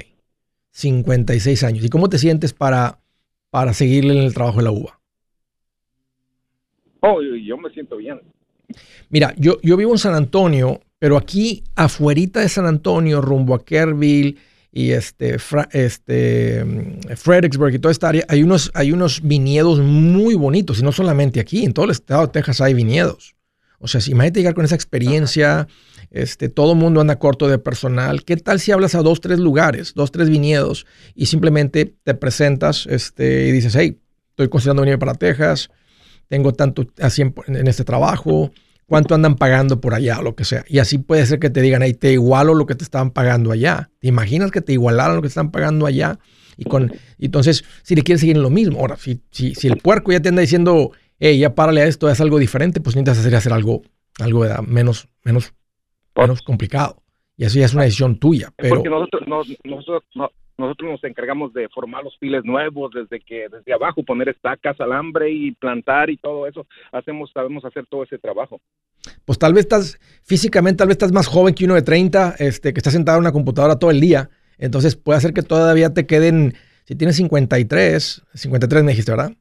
56 0.70 1.64
años. 1.64 1.84
¿Y 1.84 1.88
cómo 1.88 2.08
te 2.08 2.18
sientes 2.18 2.52
para, 2.52 3.00
para 3.50 3.72
seguirle 3.72 4.14
en 4.14 4.22
el 4.22 4.34
trabajo 4.34 4.58
de 4.58 4.64
la 4.64 4.70
uva? 4.70 5.00
Oh, 7.00 7.20
yo 7.22 7.56
me 7.56 7.70
siento 7.70 7.96
bien. 7.96 8.20
Mira, 9.08 9.34
yo, 9.36 9.58
yo 9.62 9.76
vivo 9.76 9.92
en 9.92 9.98
San 9.98 10.14
Antonio, 10.14 10.80
pero 10.98 11.16
aquí 11.16 11.64
afuerita 11.76 12.40
de 12.40 12.48
San 12.48 12.66
Antonio, 12.66 13.20
rumbo 13.20 13.54
a 13.54 13.64
Kerrville 13.64 14.36
y 14.72 14.90
este, 14.90 15.36
este 15.72 16.64
mm, 16.64 17.16
Fredericksburg 17.16 17.74
y 17.74 17.78
toda 17.78 17.92
esta 17.92 18.08
área, 18.08 18.24
hay 18.28 18.42
unos, 18.42 18.70
hay 18.74 18.92
unos 18.92 19.22
viñedos 19.22 19.80
muy 19.80 20.34
bonitos, 20.34 20.80
y 20.80 20.82
no 20.82 20.92
solamente 20.92 21.40
aquí, 21.40 21.64
en 21.64 21.72
todo 21.72 21.86
el 21.86 21.92
estado 21.92 22.26
de 22.26 22.32
Texas 22.32 22.60
hay 22.60 22.74
viñedos. 22.74 23.34
O 23.78 23.88
sea, 23.88 24.00
si 24.00 24.10
imagínate 24.10 24.40
llegar 24.40 24.54
con 24.54 24.64
esa 24.64 24.74
experiencia, 24.74 25.68
este, 26.10 26.48
todo 26.48 26.72
el 26.72 26.78
mundo 26.78 27.00
anda 27.00 27.18
corto 27.18 27.48
de 27.48 27.58
personal. 27.58 28.24
¿Qué 28.24 28.36
tal 28.36 28.60
si 28.60 28.72
hablas 28.72 28.94
a 28.94 29.02
dos, 29.02 29.20
tres 29.20 29.38
lugares, 29.38 29.92
dos, 29.94 30.10
tres 30.10 30.28
viñedos 30.28 30.86
y 31.14 31.26
simplemente 31.26 31.94
te 32.02 32.14
presentas 32.14 32.86
este, 32.86 33.48
y 33.48 33.52
dices, 33.52 33.76
hey, 33.76 34.00
estoy 34.30 34.48
considerando 34.48 34.82
venir 34.82 34.98
para 34.98 35.14
Texas, 35.14 35.70
tengo 36.28 36.52
tanto 36.52 36.86
así 37.00 37.22
en, 37.22 37.68
este 37.68 37.84
trabajo, 37.84 38.50
cuánto 38.86 39.14
andan 39.14 39.36
pagando 39.36 39.80
por 39.80 39.94
allá 39.94 40.18
o 40.18 40.22
lo 40.22 40.34
que 40.34 40.44
sea. 40.44 40.64
Y 40.68 40.78
así 40.78 40.98
puede 40.98 41.26
ser 41.26 41.38
que 41.38 41.50
te 41.50 41.60
digan, 41.60 41.82
hey, 41.82 41.94
te 41.94 42.12
igualo 42.12 42.54
lo 42.54 42.66
que 42.66 42.74
te 42.74 42.84
estaban 42.84 43.10
pagando 43.10 43.52
allá. 43.52 43.90
¿Te 44.00 44.08
imaginas 44.08 44.50
que 44.50 44.60
te 44.60 44.72
igualaron 44.72 45.16
lo 45.16 45.22
que 45.22 45.28
te 45.28 45.32
están 45.32 45.50
pagando 45.50 45.86
allá? 45.86 46.18
Y 46.56 46.64
con, 46.64 46.92
entonces, 47.18 47.64
si 47.82 47.94
le 47.94 48.02
quieres 48.02 48.20
seguir 48.20 48.36
en 48.36 48.42
lo 48.42 48.50
mismo, 48.50 48.80
ahora, 48.80 48.96
si, 48.96 49.22
si, 49.30 49.54
si 49.54 49.68
el 49.68 49.76
puerco 49.76 50.10
ya 50.10 50.20
te 50.20 50.28
anda 50.28 50.40
diciendo, 50.40 50.92
hey, 51.18 51.38
ya 51.38 51.54
párale 51.54 51.82
a 51.82 51.86
esto, 51.86 52.10
es 52.10 52.20
algo 52.20 52.38
diferente, 52.38 52.80
pues 52.80 52.96
necesitas 52.96 53.18
hacer, 53.18 53.34
hacer 53.34 53.52
algo, 53.52 53.82
algo 54.20 54.44
menos, 54.66 55.08
menos, 55.24 55.54
menos 56.14 56.42
complicado. 56.42 57.02
Y 57.36 57.44
eso 57.44 57.58
ya 57.58 57.66
es 57.66 57.74
una 57.74 57.84
decisión 57.84 58.18
tuya. 58.18 58.52
Pero... 58.56 58.76
Porque 58.76 58.90
nosotros, 58.90 59.22
nosotros, 59.64 60.02
nosotros 60.58 60.90
nos 60.90 61.04
encargamos 61.04 61.52
de 61.52 61.68
formar 61.68 62.02
los 62.02 62.18
files 62.18 62.44
nuevos 62.44 62.90
desde 62.92 63.20
que 63.20 63.48
desde 63.48 63.72
abajo 63.72 64.02
poner 64.02 64.28
estacas, 64.28 64.78
alambre 64.80 65.30
y 65.30 65.52
plantar 65.52 66.10
y 66.10 66.16
todo 66.16 66.48
eso. 66.48 66.66
Hacemos 66.90 67.30
sabemos 67.32 67.64
hacer 67.64 67.86
todo 67.88 68.02
ese 68.02 68.18
trabajo. 68.18 68.60
Pues 69.24 69.38
tal 69.38 69.54
vez 69.54 69.60
estás 69.60 70.00
físicamente 70.24 70.78
tal 70.78 70.88
vez 70.88 70.96
estás 70.96 71.12
más 71.12 71.28
joven 71.28 71.54
que 71.54 71.64
uno 71.64 71.74
de 71.74 71.82
30, 71.82 72.34
este 72.40 72.72
que 72.72 72.80
está 72.80 72.90
sentado 72.90 73.18
en 73.18 73.22
una 73.22 73.32
computadora 73.32 73.78
todo 73.78 73.92
el 73.92 74.00
día. 74.00 74.30
Entonces 74.58 74.96
puede 74.96 75.18
hacer 75.18 75.32
que 75.32 75.42
todavía 75.42 75.94
te 75.94 76.06
queden 76.06 76.54
si 76.86 76.96
tienes 76.96 77.16
53, 77.16 78.24
53 78.34 78.82
me 78.82 78.92
dijiste, 78.92 79.12
¿verdad? 79.12 79.32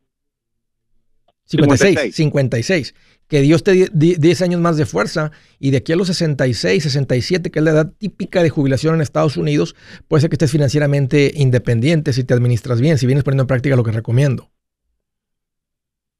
56, 1.47 2.15
56. 2.15 2.95
Que 3.27 3.41
Dios 3.41 3.63
te 3.63 3.89
dé 3.91 4.15
10 4.17 4.41
años 4.41 4.61
más 4.61 4.77
de 4.77 4.85
fuerza 4.85 5.31
y 5.59 5.71
de 5.71 5.77
aquí 5.77 5.91
a 5.91 5.95
los 5.95 6.07
66, 6.07 6.83
67, 6.83 7.51
que 7.51 7.59
es 7.59 7.65
la 7.65 7.71
edad 7.71 7.93
típica 7.97 8.41
de 8.41 8.49
jubilación 8.49 8.95
en 8.95 9.01
Estados 9.01 9.35
Unidos, 9.35 9.75
puede 10.07 10.21
ser 10.21 10.29
que 10.29 10.35
estés 10.35 10.51
financieramente 10.51 11.31
independiente 11.35 12.13
si 12.13 12.23
te 12.23 12.33
administras 12.33 12.79
bien, 12.79 12.97
si 12.97 13.05
vienes 13.05 13.23
poniendo 13.23 13.43
en 13.43 13.47
práctica 13.47 13.75
lo 13.75 13.83
que 13.83 13.91
recomiendo. 13.91 14.49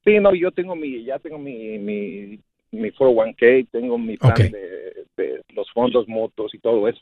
Sí, 0.04 0.20
no, 0.20 0.34
yo 0.34 0.52
tengo 0.52 0.76
mi, 0.76 1.04
ya 1.04 1.20
tengo 1.20 1.38
mi, 1.38 1.78
mi, 1.78 2.40
mi 2.72 2.92
401k, 2.92 3.68
tengo 3.72 3.98
mi 3.98 4.18
plan 4.18 4.36
de, 4.36 5.44
los 5.54 5.70
fondos 5.74 6.08
motos 6.08 6.54
y 6.54 6.60
todo 6.60 6.88
eso. 6.88 7.02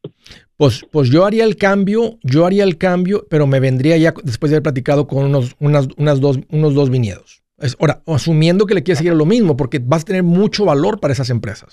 Pues, 0.58 0.86
pues 0.92 1.10
yo 1.10 1.26
haría 1.26 1.44
el 1.44 1.58
cambio, 1.58 2.18
yo 2.24 2.46
haría 2.46 2.64
el 2.64 2.78
cambio, 2.78 3.26
pero 3.30 3.46
me 3.46 3.60
vendría 3.60 3.98
ya 3.98 4.14
después 4.24 4.50
de 4.50 4.56
haber 4.56 4.64
platicado 4.64 5.06
con 5.06 5.26
unos, 5.26 5.56
unas, 5.60 5.88
unas 5.98 6.22
dos, 6.22 6.40
unos 6.50 6.74
dos 6.74 6.90
viñedos. 6.90 7.45
Ahora, 7.80 8.02
asumiendo 8.06 8.66
que 8.66 8.74
le 8.74 8.84
quieres 8.84 8.98
seguir 9.00 9.14
lo 9.14 9.26
mismo, 9.26 9.56
porque 9.56 9.80
vas 9.80 10.02
a 10.04 10.06
tener 10.06 10.24
mucho 10.24 10.66
valor 10.66 11.00
para 11.00 11.14
esas 11.14 11.30
empresas. 11.30 11.72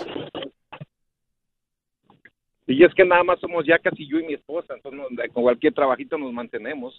Y 2.67 2.85
es 2.85 2.95
que 2.95 3.05
nada 3.05 3.25
más 3.25 3.41
somos 3.41 3.67
ya 3.67 3.79
casi 3.79 4.09
yo 4.09 4.19
y 4.19 4.27
mi 4.27 4.35
esposa, 4.35 4.75
entonces 4.75 5.01
con 5.33 5.43
cualquier 5.43 5.75
trabajito 5.75 6.17
nos 6.17 6.33
mantenemos. 6.33 6.99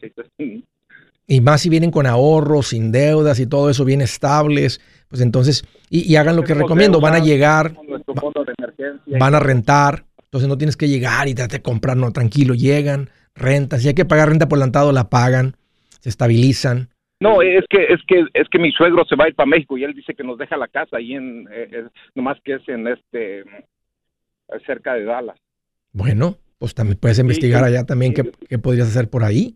Y 1.26 1.42
más 1.42 1.62
si 1.62 1.70
vienen 1.70 1.90
con 1.90 2.06
ahorros, 2.06 2.68
sin 2.68 2.92
deudas 2.92 3.40
y 3.40 3.48
todo 3.48 3.70
eso 3.70 3.86
bien 3.86 4.02
estables, 4.02 4.82
pues 5.08 5.22
entonces, 5.22 5.66
y, 5.90 6.16
hagan 6.18 6.36
lo 6.36 6.44
que 6.44 6.54
recomiendo, 6.54 7.00
van 7.00 7.16
a 7.16 7.20
llegar, 7.20 7.74
van 9.08 9.36
a 9.36 9.40
rentar, 9.40 10.06
entonces 10.26 10.50
no 10.50 10.58
tienes 10.58 10.76
que 10.76 10.90
llegar 10.90 11.30
y 11.30 11.34
trate 11.34 11.58
de 11.58 11.64
comprar, 11.64 11.96
no, 11.96 12.12
tranquilo, 12.12 12.54
llegan, 12.54 13.10
rentan, 13.34 13.80
si 13.80 13.88
hay 13.88 13.94
que 13.94 14.06
pagar 14.06 14.30
renta 14.30 14.50
por 14.50 14.58
adelantado, 14.58 14.92
la 14.92 15.10
pagan, 15.10 15.56
se 16.02 16.10
estabilizan. 16.10 16.90
No, 17.24 17.42
es 17.42 17.64
que 17.70 17.86
es 17.86 18.02
que 18.06 18.26
es 18.34 18.50
que 18.50 18.60
mi 18.60 18.70
suegro 18.74 19.06
se 19.06 19.16
va 19.16 19.24
a 19.24 19.28
ir 19.30 19.36
para 19.36 19.50
México 19.50 19.78
y 19.78 19.86
él 19.86 19.94
dice 19.94 20.14
que 20.14 20.26
nos 20.26 20.38
deja 20.38 20.58
la 20.58 20.68
casa 20.68 20.98
ahí 20.98 21.14
en 21.14 21.48
eh, 21.54 21.88
nomás 22.16 22.38
que 22.44 22.56
es 22.56 22.68
en 22.68 22.86
este 22.86 23.46
cerca 24.66 24.96
de 24.96 25.06
Dallas. 25.06 25.38
Bueno, 25.94 26.36
pues 26.58 26.76
también 26.76 27.00
puedes 27.00 27.20
investigar 27.20 27.64
allá 27.64 27.86
también 27.86 28.14
qué, 28.14 28.60
podrías 28.60 28.90
hacer 28.90 29.10
por 29.10 29.24
ahí. 29.24 29.56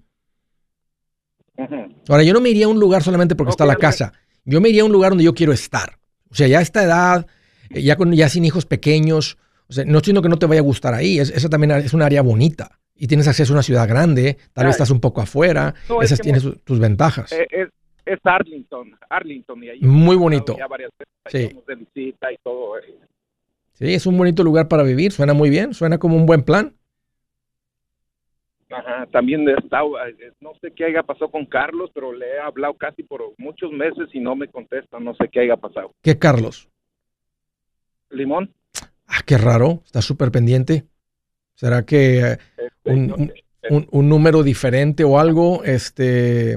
Ahora, 2.07 2.23
yo 2.23 2.31
no 2.31 2.39
me 2.39 2.47
iría 2.47 2.67
a 2.67 2.69
un 2.69 2.79
lugar 2.79 3.03
solamente 3.03 3.35
porque 3.35 3.49
está 3.49 3.65
la 3.65 3.75
casa. 3.75 4.13
Yo 4.45 4.61
me 4.61 4.69
iría 4.69 4.83
a 4.83 4.85
un 4.85 4.93
lugar 4.93 5.09
donde 5.11 5.25
yo 5.25 5.33
quiero 5.33 5.51
estar. 5.51 5.97
O 6.29 6.35
sea, 6.35 6.47
ya 6.47 6.59
a 6.59 6.61
esta 6.61 6.83
edad, 6.83 7.27
eh, 7.69 7.81
ya 7.81 7.97
con 7.97 8.13
ya 8.13 8.29
sin 8.29 8.45
hijos 8.45 8.65
pequeños, 8.65 9.37
o 9.67 9.73
sea, 9.73 9.83
no 9.83 9.97
estoy 9.97 10.13
diciendo 10.13 10.21
que 10.21 10.29
no 10.29 10.39
te 10.39 10.45
vaya 10.45 10.61
a 10.61 10.63
gustar 10.63 10.93
ahí. 10.93 11.19
esa 11.19 11.49
también 11.49 11.71
es 11.71 11.93
un 11.93 12.01
área 12.01 12.21
bonita 12.21 12.79
y 12.97 13.07
tienes 13.07 13.27
acceso 13.27 13.53
a 13.53 13.55
una 13.55 13.63
ciudad 13.63 13.87
grande, 13.87 14.37
tal 14.53 14.65
vez 14.65 14.75
estás 14.75 14.91
un 14.91 14.99
poco 14.99 15.21
afuera, 15.21 15.73
esas 16.01 16.19
tienen 16.19 16.41
tus 16.63 16.79
ventajas. 16.79 17.31
Eh, 17.31 17.69
es, 18.05 18.19
Arlington, 18.23 18.97
Arlington 19.09 19.63
y 19.63 19.69
ahí 19.69 19.81
muy 19.81 20.15
bonito. 20.15 20.55
sí. 21.25 21.49
de 21.67 21.75
visita 21.75 22.31
y 22.31 22.37
todo. 22.43 22.77
Eh. 22.79 22.95
Sí, 23.73 23.93
es 23.93 24.05
un 24.05 24.17
bonito 24.17 24.43
lugar 24.43 24.67
para 24.67 24.83
vivir, 24.83 25.11
suena 25.11 25.33
muy 25.33 25.49
bien, 25.49 25.73
suena 25.73 25.97
como 25.97 26.15
un 26.15 26.25
buen 26.25 26.43
plan. 26.43 26.73
Ajá, 28.69 29.05
también 29.11 29.47
estado, 29.47 29.97
eh, 30.05 30.33
no 30.41 30.53
sé 30.59 30.71
qué 30.71 30.85
haya 30.85 31.03
pasado 31.03 31.31
con 31.31 31.45
Carlos, 31.45 31.89
pero 31.93 32.11
le 32.11 32.25
he 32.25 32.39
hablado 32.39 32.73
casi 32.73 33.03
por 33.03 33.21
muchos 33.37 33.71
meses 33.71 34.09
y 34.13 34.19
no 34.19 34.35
me 34.35 34.47
contesta, 34.49 34.99
no 34.99 35.13
sé 35.15 35.29
qué 35.31 35.41
haya 35.41 35.55
pasado. 35.55 35.93
¿Qué 36.01 36.17
Carlos? 36.17 36.69
Limón. 38.09 38.53
Ah, 39.05 39.21
qué 39.25 39.37
raro, 39.37 39.81
está 39.85 40.01
súper 40.01 40.31
pendiente. 40.31 40.85
¿Será 41.57 41.83
que 41.83 42.19
eh, 42.19 42.37
un, 42.83 43.33
un, 43.89 44.09
número 44.09 44.43
diferente 44.43 45.03
o 45.03 45.19
algo? 45.19 45.63
Este... 45.63 46.55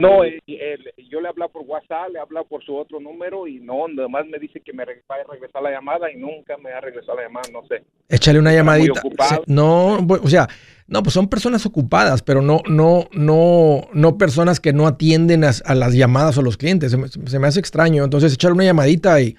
No, 0.00 0.24
yo 0.24 1.20
le 1.20 1.26
he 1.26 1.28
hablado 1.28 1.52
por 1.52 1.62
WhatsApp, 1.62 2.08
le 2.10 2.18
he 2.18 2.22
hablado 2.22 2.46
por 2.46 2.64
su 2.64 2.74
otro 2.74 2.98
número 2.98 3.46
y 3.46 3.60
no, 3.60 3.84
además 3.84 4.26
me 4.26 4.40
dice 4.40 4.60
que 4.60 4.72
me 4.72 4.84
va 4.84 4.90
a 4.90 5.32
regresar 5.32 5.62
la 5.62 5.70
llamada 5.70 6.10
y 6.10 6.16
nunca 6.16 6.56
me 6.56 6.72
ha 6.72 6.80
regresado 6.80 7.18
la 7.18 7.24
llamada, 7.24 7.48
no 7.52 7.64
sé. 7.68 7.84
Échale 8.08 8.40
una 8.40 8.52
llamadita. 8.52 9.00
No, 9.46 9.98
o 9.98 10.28
sea, 10.28 10.48
no, 10.88 11.04
pues 11.04 11.14
son 11.14 11.28
personas 11.28 11.64
ocupadas, 11.64 12.22
pero 12.22 12.42
no, 12.42 12.60
no, 12.68 13.08
no, 13.12 13.82
no 13.92 14.18
personas 14.18 14.58
que 14.58 14.72
no 14.72 14.88
atienden 14.88 15.44
a, 15.44 15.74
las 15.74 15.94
llamadas 15.94 16.36
o 16.38 16.42
los 16.42 16.56
clientes. 16.56 16.90
Se 16.90 16.96
me, 16.96 17.06
se 17.06 17.38
me, 17.38 17.46
hace 17.46 17.60
extraño. 17.60 18.02
Entonces, 18.02 18.32
echarle 18.32 18.56
una 18.56 18.64
llamadita 18.64 19.20
y, 19.20 19.36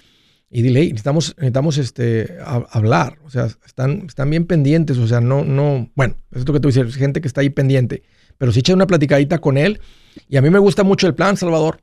y 0.52 0.62
dile, 0.62 0.82
necesitamos, 0.82 1.34
necesitamos 1.38 1.78
este, 1.78 2.38
hablar, 2.72 3.18
o 3.24 3.30
sea, 3.30 3.46
están, 3.66 4.04
están 4.06 4.30
bien 4.30 4.46
pendientes, 4.46 4.98
o 4.98 5.08
sea, 5.08 5.22
no, 5.22 5.46
no, 5.46 5.90
bueno, 5.96 6.16
es 6.32 6.46
lo 6.46 6.54
que 6.54 6.60
tú 6.60 6.68
dices, 6.68 6.94
gente 6.96 7.22
que 7.22 7.28
está 7.28 7.40
ahí 7.40 7.50
pendiente, 7.50 8.04
pero 8.38 8.52
si 8.52 8.60
echa 8.60 8.74
una 8.74 8.86
platicadita 8.86 9.40
con 9.40 9.58
él, 9.58 9.80
y 10.28 10.36
a 10.36 10.42
mí 10.42 10.50
me 10.50 10.60
gusta 10.60 10.84
mucho 10.84 11.08
el 11.08 11.16
plan, 11.16 11.38
Salvador, 11.38 11.82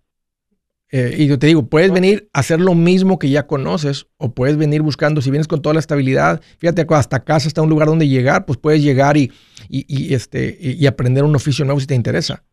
eh, 0.90 1.16
y 1.18 1.26
yo 1.26 1.38
te 1.38 1.46
digo, 1.46 1.66
puedes 1.66 1.90
venir 1.90 2.28
a 2.35 2.40
hacer 2.40 2.61
lo 2.61 2.74
mismo 2.74 3.18
que 3.18 3.31
ya 3.31 3.46
conoces, 3.46 4.07
o 4.18 4.35
puedes 4.35 4.59
venir 4.59 4.83
buscando, 4.83 5.22
si 5.22 5.31
vienes 5.31 5.48
con 5.48 5.62
toda 5.62 5.72
la 5.72 5.81
estabilidad, 5.81 6.42
fíjate, 6.59 6.87
hasta 6.90 7.24
casa 7.24 7.48
está 7.48 7.62
un 7.62 7.70
lugar 7.70 7.88
donde 7.88 8.07
llegar, 8.07 8.44
pues 8.44 8.59
puedes 8.59 8.83
llegar 8.83 9.16
y, 9.16 9.33
y, 9.70 9.87
y 9.88 10.12
este, 10.12 10.59
y 10.61 10.87
aprender 10.87 11.24
un 11.24 11.35
oficio 11.35 11.64
nuevo 11.64 11.81
si 11.81 11.87
te 11.87 11.94
interesa. 11.94 12.44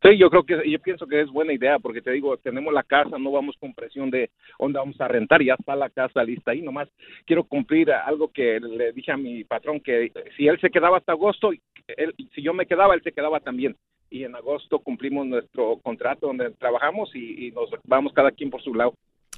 Sí, 0.00 0.16
yo 0.16 0.30
creo 0.30 0.44
que 0.44 0.70
yo 0.70 0.78
pienso 0.78 1.08
que 1.08 1.20
es 1.20 1.28
buena 1.28 1.52
idea 1.52 1.80
porque 1.80 2.00
te 2.00 2.12
digo, 2.12 2.36
tenemos 2.36 2.72
la 2.72 2.84
casa, 2.84 3.18
no 3.18 3.32
vamos 3.32 3.56
con 3.58 3.74
presión 3.74 4.10
de 4.10 4.30
dónde 4.58 4.78
vamos 4.78 5.00
a 5.00 5.08
rentar, 5.08 5.42
ya 5.42 5.54
está 5.58 5.74
la 5.74 5.90
casa 5.90 6.22
lista 6.22 6.52
ahí, 6.52 6.62
nomás 6.62 6.88
quiero 7.26 7.42
cumplir 7.42 7.90
algo 7.90 8.30
que 8.30 8.60
le 8.60 8.92
dije 8.92 9.10
a 9.10 9.16
mi 9.16 9.42
patrón 9.42 9.80
que 9.80 10.12
si 10.36 10.46
él 10.46 10.60
se 10.60 10.70
quedaba 10.70 10.98
hasta 10.98 11.12
agosto, 11.12 11.50
él, 11.88 12.14
si 12.32 12.42
yo 12.42 12.54
me 12.54 12.66
quedaba, 12.66 12.94
él 12.94 13.02
se 13.02 13.12
quedaba 13.12 13.40
también. 13.40 13.76
Y 14.10 14.22
en 14.22 14.36
agosto 14.36 14.78
cumplimos 14.78 15.26
nuestro 15.26 15.78
contrato 15.82 16.28
donde 16.28 16.50
trabajamos 16.52 17.10
y, 17.14 17.50
nos 17.50 17.68
vamos 17.84 18.12
cada 18.14 18.30
quien 18.30 18.50
por 18.50 18.62
su 18.62 18.74
lado. 18.74 18.94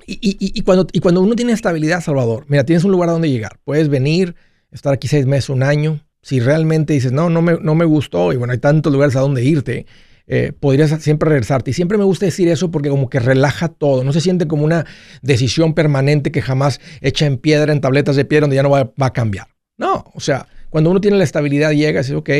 Y, 0.07 0.15
y, 0.21 0.37
y, 0.39 0.63
cuando, 0.63 0.87
y 0.93 1.01
cuando 1.01 1.23
uno 1.23 1.35
tiene 1.35 1.53
estabilidad, 1.53 2.01
Salvador, 2.01 2.45
mira, 2.49 2.65
tienes 2.65 2.85
un 2.85 2.93
lugar 2.93 3.09
a 3.09 3.13
donde 3.13 3.31
llegar, 3.31 3.59
puedes 3.65 3.89
venir, 3.89 4.35
estar 4.71 4.93
aquí 4.93 5.09
seis 5.09 5.27
meses, 5.27 5.51
un 5.51 5.63
año, 5.63 6.01
si 6.23 6.41
realmente 6.41 6.93
dices, 6.93 7.13
no, 7.13 7.31
no 7.31 7.43
me, 7.43 7.55
no 7.61 7.75
me 7.75 7.85
gustó, 7.85 8.33
y 8.33 8.37
bueno, 8.37 8.53
hay 8.53 8.61
tantos 8.61 8.93
lugares 8.93 9.17
a 9.17 9.21
donde 9.21 9.45
irte, 9.45 9.87
eh, 10.33 10.53
podrías 10.53 10.91
siempre 11.03 11.29
regresarte. 11.29 11.73
Y 11.73 11.75
siempre 11.75 11.99
me 11.99 12.05
gusta 12.05 12.25
decir 12.25 12.47
eso 12.47 12.71
porque 12.71 12.89
como 12.89 13.11
que 13.11 13.19
relaja 13.19 13.67
todo, 13.67 14.05
no 14.05 14.13
se 14.13 14.21
siente 14.21 14.47
como 14.47 14.65
una 14.65 14.87
decisión 15.23 15.75
permanente 15.75 16.31
que 16.31 16.41
jamás 16.41 16.81
echa 17.01 17.27
en 17.27 17.37
piedra, 17.37 17.73
en 17.73 17.81
tabletas 17.81 18.15
de 18.15 18.25
piedra, 18.25 18.43
donde 18.43 18.55
ya 18.55 18.63
no 18.63 18.71
va, 18.71 18.93
a 18.97 19.13
cambiar. 19.13 19.49
No, 19.77 20.05
o 20.15 20.21
sea, 20.21 20.47
cuando 20.69 20.89
uno 20.89 21.01
tiene 21.01 21.17
la 21.17 21.25
estabilidad 21.25 21.73
llega 21.73 21.99
y 21.99 22.03
dice, 22.05 22.15
ok, 22.15 22.31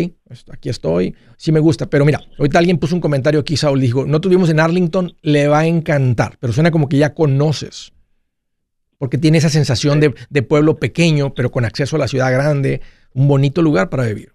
aquí 0.53 0.69
estoy, 0.69 1.17
sí 1.37 1.51
me 1.51 1.59
gusta. 1.59 1.91
Pero 1.91 2.05
mira, 2.05 2.21
ahorita 2.39 2.61
alguien 2.61 2.79
puso 2.79 2.95
un 2.95 3.01
comentario 3.01 3.41
aquí, 3.41 3.57
Saúl, 3.57 3.81
dijo, 3.81 4.07
no 4.07 4.21
tuvimos 4.21 4.51
en 4.51 4.61
Arlington, 4.61 5.17
le 5.23 5.49
va 5.49 5.59
a 5.59 5.67
encantar, 5.67 6.37
pero 6.39 6.53
suena 6.53 6.71
como 6.71 6.89
que 6.89 6.97
ya 6.97 7.13
conoces. 7.13 7.93
Porque 8.99 9.19
tiene 9.19 9.39
esa 9.39 9.51
sensación 9.51 9.99
de, 9.99 10.15
de 10.29 10.43
pueblo 10.43 10.79
pequeño, 10.79 11.35
pero 11.35 11.51
con 11.51 11.65
acceso 11.65 11.97
a 11.97 11.99
la 11.99 12.07
ciudad 12.07 12.31
grande, 12.31 12.83
un 13.15 13.27
bonito 13.27 13.63
lugar 13.63 13.91
para 13.91 14.05
vivir. 14.05 14.33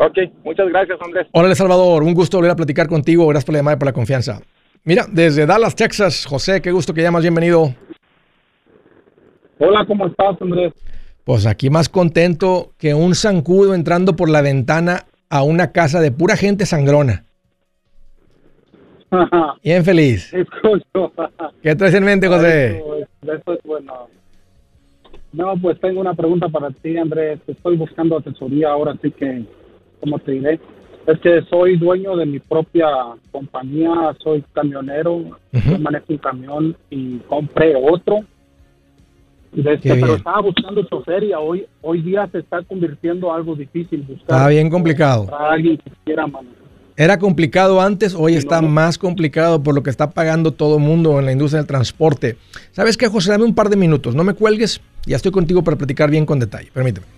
Ok, 0.00 0.16
muchas 0.44 0.68
gracias, 0.68 0.96
Andrés. 1.02 1.26
Hola, 1.32 1.52
Salvador. 1.56 2.04
Un 2.04 2.14
gusto 2.14 2.36
volver 2.36 2.52
a 2.52 2.56
platicar 2.56 2.86
contigo. 2.86 3.26
Gracias 3.26 3.44
por 3.44 3.52
la 3.52 3.58
llamada 3.58 3.76
y 3.76 3.78
por 3.80 3.86
la 3.86 3.92
confianza. 3.92 4.40
Mira, 4.84 5.06
desde 5.10 5.44
Dallas, 5.44 5.74
Texas, 5.74 6.24
José, 6.24 6.62
qué 6.62 6.70
gusto 6.70 6.94
que 6.94 7.02
llamas. 7.02 7.22
Bienvenido. 7.22 7.74
Hola, 9.58 9.84
¿cómo 9.86 10.06
estás, 10.06 10.40
Andrés? 10.40 10.72
Pues 11.24 11.46
aquí 11.46 11.68
más 11.68 11.88
contento 11.88 12.70
que 12.78 12.94
un 12.94 13.16
zancudo 13.16 13.74
entrando 13.74 14.14
por 14.14 14.30
la 14.30 14.40
ventana 14.40 15.06
a 15.30 15.42
una 15.42 15.72
casa 15.72 16.00
de 16.00 16.12
pura 16.12 16.36
gente 16.36 16.64
sangrona. 16.64 17.24
Bien 19.64 19.84
feliz. 19.84 20.32
¿Qué 21.60 21.74
traes 21.74 21.94
en 21.94 22.04
mente, 22.04 22.28
José? 22.28 22.84
Eso 23.22 23.52
es, 23.52 23.62
bueno. 23.64 24.08
No, 25.32 25.54
pues 25.60 25.78
tengo 25.80 26.00
una 26.00 26.14
pregunta 26.14 26.48
para 26.48 26.70
ti, 26.70 26.96
Andrés. 26.96 27.40
Estoy 27.48 27.76
buscando 27.76 28.18
asesoría 28.18 28.70
ahora, 28.70 28.92
así 28.92 29.10
que, 29.10 29.44
¿cómo 30.00 30.18
te 30.18 30.32
diré? 30.32 30.60
Es 31.06 31.18
que 31.20 31.42
soy 31.48 31.76
dueño 31.76 32.16
de 32.16 32.26
mi 32.26 32.38
propia 32.38 32.86
compañía, 33.30 34.14
soy 34.22 34.44
camionero, 34.52 35.38
manejo 35.80 36.04
un 36.08 36.18
camión 36.18 36.76
y 36.90 37.18
compré 37.20 37.74
otro 37.74 38.24
este, 39.56 39.94
pero 39.94 40.16
estaba 40.16 40.42
buscando 40.42 40.82
chofer 40.84 41.24
y 41.24 41.32
hoy, 41.32 41.66
hoy 41.80 42.02
día 42.02 42.28
se 42.30 42.38
está 42.38 42.62
convirtiendo 42.62 43.32
algo 43.32 43.54
difícil 43.54 44.00
buscar. 44.02 44.36
Está 44.36 44.48
bien 44.48 44.68
complicado. 44.68 45.28
alguien 45.36 45.78
que 45.78 45.90
quiera 46.04 46.26
Era 46.96 47.18
complicado 47.18 47.80
antes, 47.80 48.14
hoy 48.14 48.34
está 48.34 48.60
más 48.60 48.98
complicado 48.98 49.62
por 49.62 49.74
lo 49.74 49.82
que 49.82 49.90
está 49.90 50.10
pagando 50.10 50.52
todo 50.52 50.76
el 50.76 50.82
mundo 50.82 51.18
en 51.18 51.26
la 51.26 51.32
industria 51.32 51.58
del 51.62 51.66
transporte. 51.66 52.36
¿Sabes 52.72 52.96
qué, 52.96 53.08
José? 53.08 53.30
Dame 53.30 53.44
un 53.44 53.54
par 53.54 53.70
de 53.70 53.76
minutos, 53.76 54.14
no 54.14 54.22
me 54.22 54.34
cuelgues, 54.34 54.80
ya 55.06 55.16
estoy 55.16 55.32
contigo 55.32 55.64
para 55.64 55.76
platicar 55.76 56.10
bien 56.10 56.26
con 56.26 56.38
detalle. 56.38 56.70
Permíteme. 56.72 57.17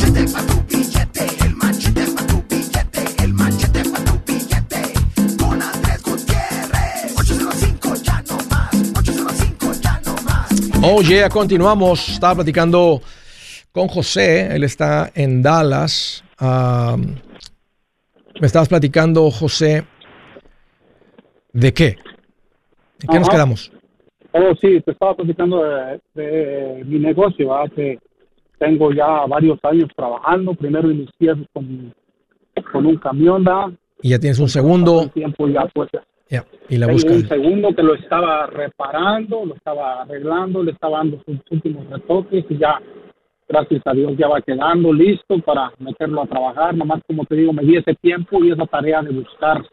Machete 0.00 0.32
para 0.32 0.46
tu 0.46 0.54
billete, 0.66 1.26
el 1.44 1.54
machete 1.56 2.06
para 2.14 2.26
tu 2.26 2.42
billete, 2.48 3.02
el 3.24 3.34
machete 3.34 3.82
para 3.90 4.04
tu 4.04 4.14
billete. 4.26 4.80
Con 5.38 5.62
Andrés 5.62 6.02
Gutiérrez. 6.02 7.18
805 7.18 7.94
ya 8.02 8.22
no 8.28 8.36
más, 8.48 8.74
805 8.98 9.72
ya 9.82 10.00
no 10.06 10.14
más. 10.22 10.48
Oh 10.82 11.02
yeah, 11.02 11.28
continuamos. 11.28 12.08
Estaba 12.08 12.36
platicando 12.36 13.02
con 13.72 13.88
José, 13.88 14.54
él 14.54 14.64
está 14.64 15.10
en 15.14 15.42
Dallas. 15.42 16.24
me 16.40 17.20
estabas 18.46 18.68
platicando, 18.68 19.30
José, 19.30 19.84
¿de 21.52 21.74
qué? 21.74 21.98
¿En 23.02 23.08
qué 23.10 23.18
nos 23.18 23.28
quedamos? 23.28 23.70
Oh, 24.32 24.54
sí, 24.60 24.80
te 24.80 24.92
estaba 24.92 25.16
platicando 25.16 25.60
de, 25.62 26.00
de 26.14 26.84
mi 26.84 27.00
negocio, 27.00 27.48
¿verdad? 27.48 27.98
Tengo 28.60 28.92
ya 28.92 29.24
varios 29.26 29.58
años 29.64 29.88
trabajando. 29.96 30.54
Primero 30.54 30.90
inicié 30.90 31.34
con, 31.52 31.92
con 32.70 32.86
un 32.86 32.96
camión, 32.98 33.42
¿da? 33.42 33.72
Y 34.02 34.10
ya 34.10 34.18
tienes 34.18 34.38
un 34.38 34.48
segundo. 34.48 35.08
Tiempo 35.08 35.48
ya, 35.48 35.66
pues, 35.74 35.90
y 36.68 36.76
la 36.76 36.86
tengo 36.86 37.14
un 37.14 37.28
segundo 37.28 37.74
que 37.74 37.82
lo 37.82 37.94
estaba 37.94 38.46
reparando, 38.46 39.44
lo 39.44 39.56
estaba 39.56 40.02
arreglando, 40.02 40.62
le 40.62 40.70
estaba 40.70 40.98
dando 40.98 41.20
sus 41.26 41.38
últimos 41.50 41.90
retoques 41.90 42.44
y 42.48 42.58
ya, 42.58 42.80
gracias 43.48 43.82
a 43.84 43.92
Dios, 43.92 44.12
ya 44.16 44.28
va 44.28 44.40
quedando 44.40 44.92
listo 44.92 45.40
para 45.40 45.72
meterlo 45.80 46.22
a 46.22 46.26
trabajar. 46.26 46.76
Nomás, 46.76 47.00
como 47.08 47.24
te 47.24 47.34
digo, 47.34 47.52
me 47.52 47.64
di 47.64 47.76
ese 47.76 47.96
tiempo 47.96 48.44
y 48.44 48.52
esa 48.52 48.66
tarea 48.66 49.02
de 49.02 49.10
buscar 49.10 49.64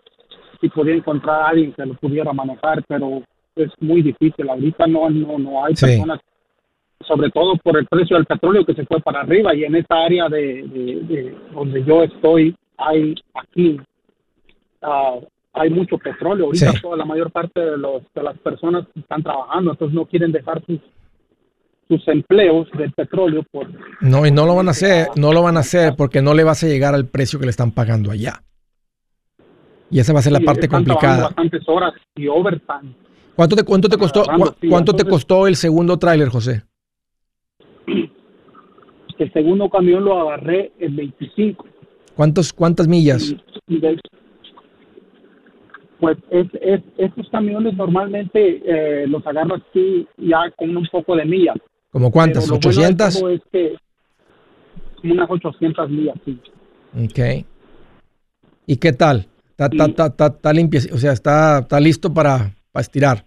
si 0.60 0.70
podía 0.70 0.96
encontrar 0.96 1.42
a 1.42 1.48
alguien 1.50 1.74
que 1.74 1.86
lo 1.86 1.94
pudiera 1.94 2.34
manejar, 2.34 2.84
pero 2.88 3.22
es 3.56 3.70
muy 3.80 4.02
difícil. 4.02 4.50
Ahorita 4.50 4.88
no, 4.88 5.08
no, 5.12 5.38
no 5.38 5.64
hay 5.64 5.76
personas 5.76 6.20
sobre 7.06 7.30
todo 7.30 7.56
por 7.58 7.78
el 7.78 7.86
precio 7.86 8.16
del 8.16 8.26
petróleo 8.26 8.66
que 8.66 8.74
se 8.74 8.86
fue 8.86 9.00
para 9.02 9.22
arriba 9.22 9.56
y 9.56 9.64
en 9.64 9.76
esta 9.76 10.04
área 10.04 10.28
de, 10.30 11.36
donde 11.54 11.84
yo 11.84 12.04
estoy 12.04 12.56
hay 12.78 13.16
aquí 13.34 13.80
uh, 14.82 15.22
hay 15.54 15.70
mucho 15.72 15.98
petróleo. 15.98 16.46
Ahorita 16.46 16.74
toda 16.82 16.98
la 16.98 17.06
mayor 17.06 17.32
parte 17.32 17.60
de, 17.60 17.78
los, 17.78 18.04
de 18.14 18.24
las 18.24 18.38
personas 18.40 18.86
están 18.96 19.24
trabajando 19.24 19.72
entonces 19.72 19.96
no 19.96 20.06
quieren 20.06 20.32
dejar 20.32 20.64
sus 20.66 20.80
sus 21.88 22.06
empleos 22.10 22.68
del 22.78 22.92
petróleo 22.92 23.44
por 23.50 23.68
no 24.02 24.26
y 24.26 24.32
no 24.32 24.46
lo 24.46 24.56
van 24.56 24.68
a 24.68 24.72
hacer 24.72 25.08
no 25.16 25.32
lo 25.32 25.42
van 25.42 25.56
a 25.56 25.62
hacer 25.62 25.96
porque 25.96 26.22
no 26.22 26.34
le 26.34 26.44
vas 26.44 26.64
a 26.64 26.68
llegar 26.68 26.94
al 26.94 27.08
precio 27.08 27.40
que 27.40 27.46
le 27.46 27.52
están 27.52 27.72
pagando 27.72 28.12
allá. 28.12 28.42
Y 29.90 30.00
esa 30.00 30.12
va 30.12 30.20
a 30.20 30.22
ser 30.22 30.34
la 30.34 30.42
parte 30.42 30.68
complicada. 30.68 31.24
bastantes 31.24 31.62
horas 31.68 31.94
y 32.16 32.28
overtime. 32.28 32.94
¿Cuánto 33.38 33.56
te, 33.56 33.64
cuánto 33.64 33.88
te 33.88 33.98
costó, 33.98 34.26
cuánto 34.68 34.94
te 34.94 35.06
costó 35.06 35.48
el 35.48 35.56
segundo 35.56 35.98
tráiler, 35.98 36.28
José? 36.28 36.64
El 39.18 39.34
segundo 39.34 39.70
camión 39.70 40.04
lo 40.06 40.20
agarré 40.20 40.72
en 40.80 40.96
25. 40.96 41.66
¿Cuántos, 42.16 42.54
¿Cuántas 42.54 42.88
millas? 42.88 43.36
pues 46.00 46.18
es, 46.30 46.48
estos 46.98 47.28
camiones 47.30 47.76
normalmente 47.76 48.62
eh, 48.66 49.08
los 49.08 49.26
agarras 49.26 49.62
tú 49.74 50.08
ya 50.18 50.52
con 50.56 50.76
un 50.76 50.88
poco 50.92 51.16
de 51.16 51.26
millas. 51.26 51.58
¿Como 51.92 52.12
cuántas? 52.12 52.50
¿800? 52.50 53.34
es 53.34 53.42
que 53.52 53.76
unas 55.04 55.30
800 55.30 55.90
millas, 55.90 56.16
sí. 56.26 56.40
Ok. 57.04 57.46
¿Y 58.66 58.78
qué 58.78 58.94
tal? 58.94 59.28
¿Está, 59.52 59.66
está, 59.66 60.06
está, 60.06 60.28
está, 60.28 60.54
limpio? 60.54 60.80
O 60.94 60.98
sea, 60.98 61.14
¿está, 61.14 61.60
está 61.60 61.80
listo 61.80 62.14
para, 62.14 62.54
para 62.72 62.82
estirar? 62.82 63.26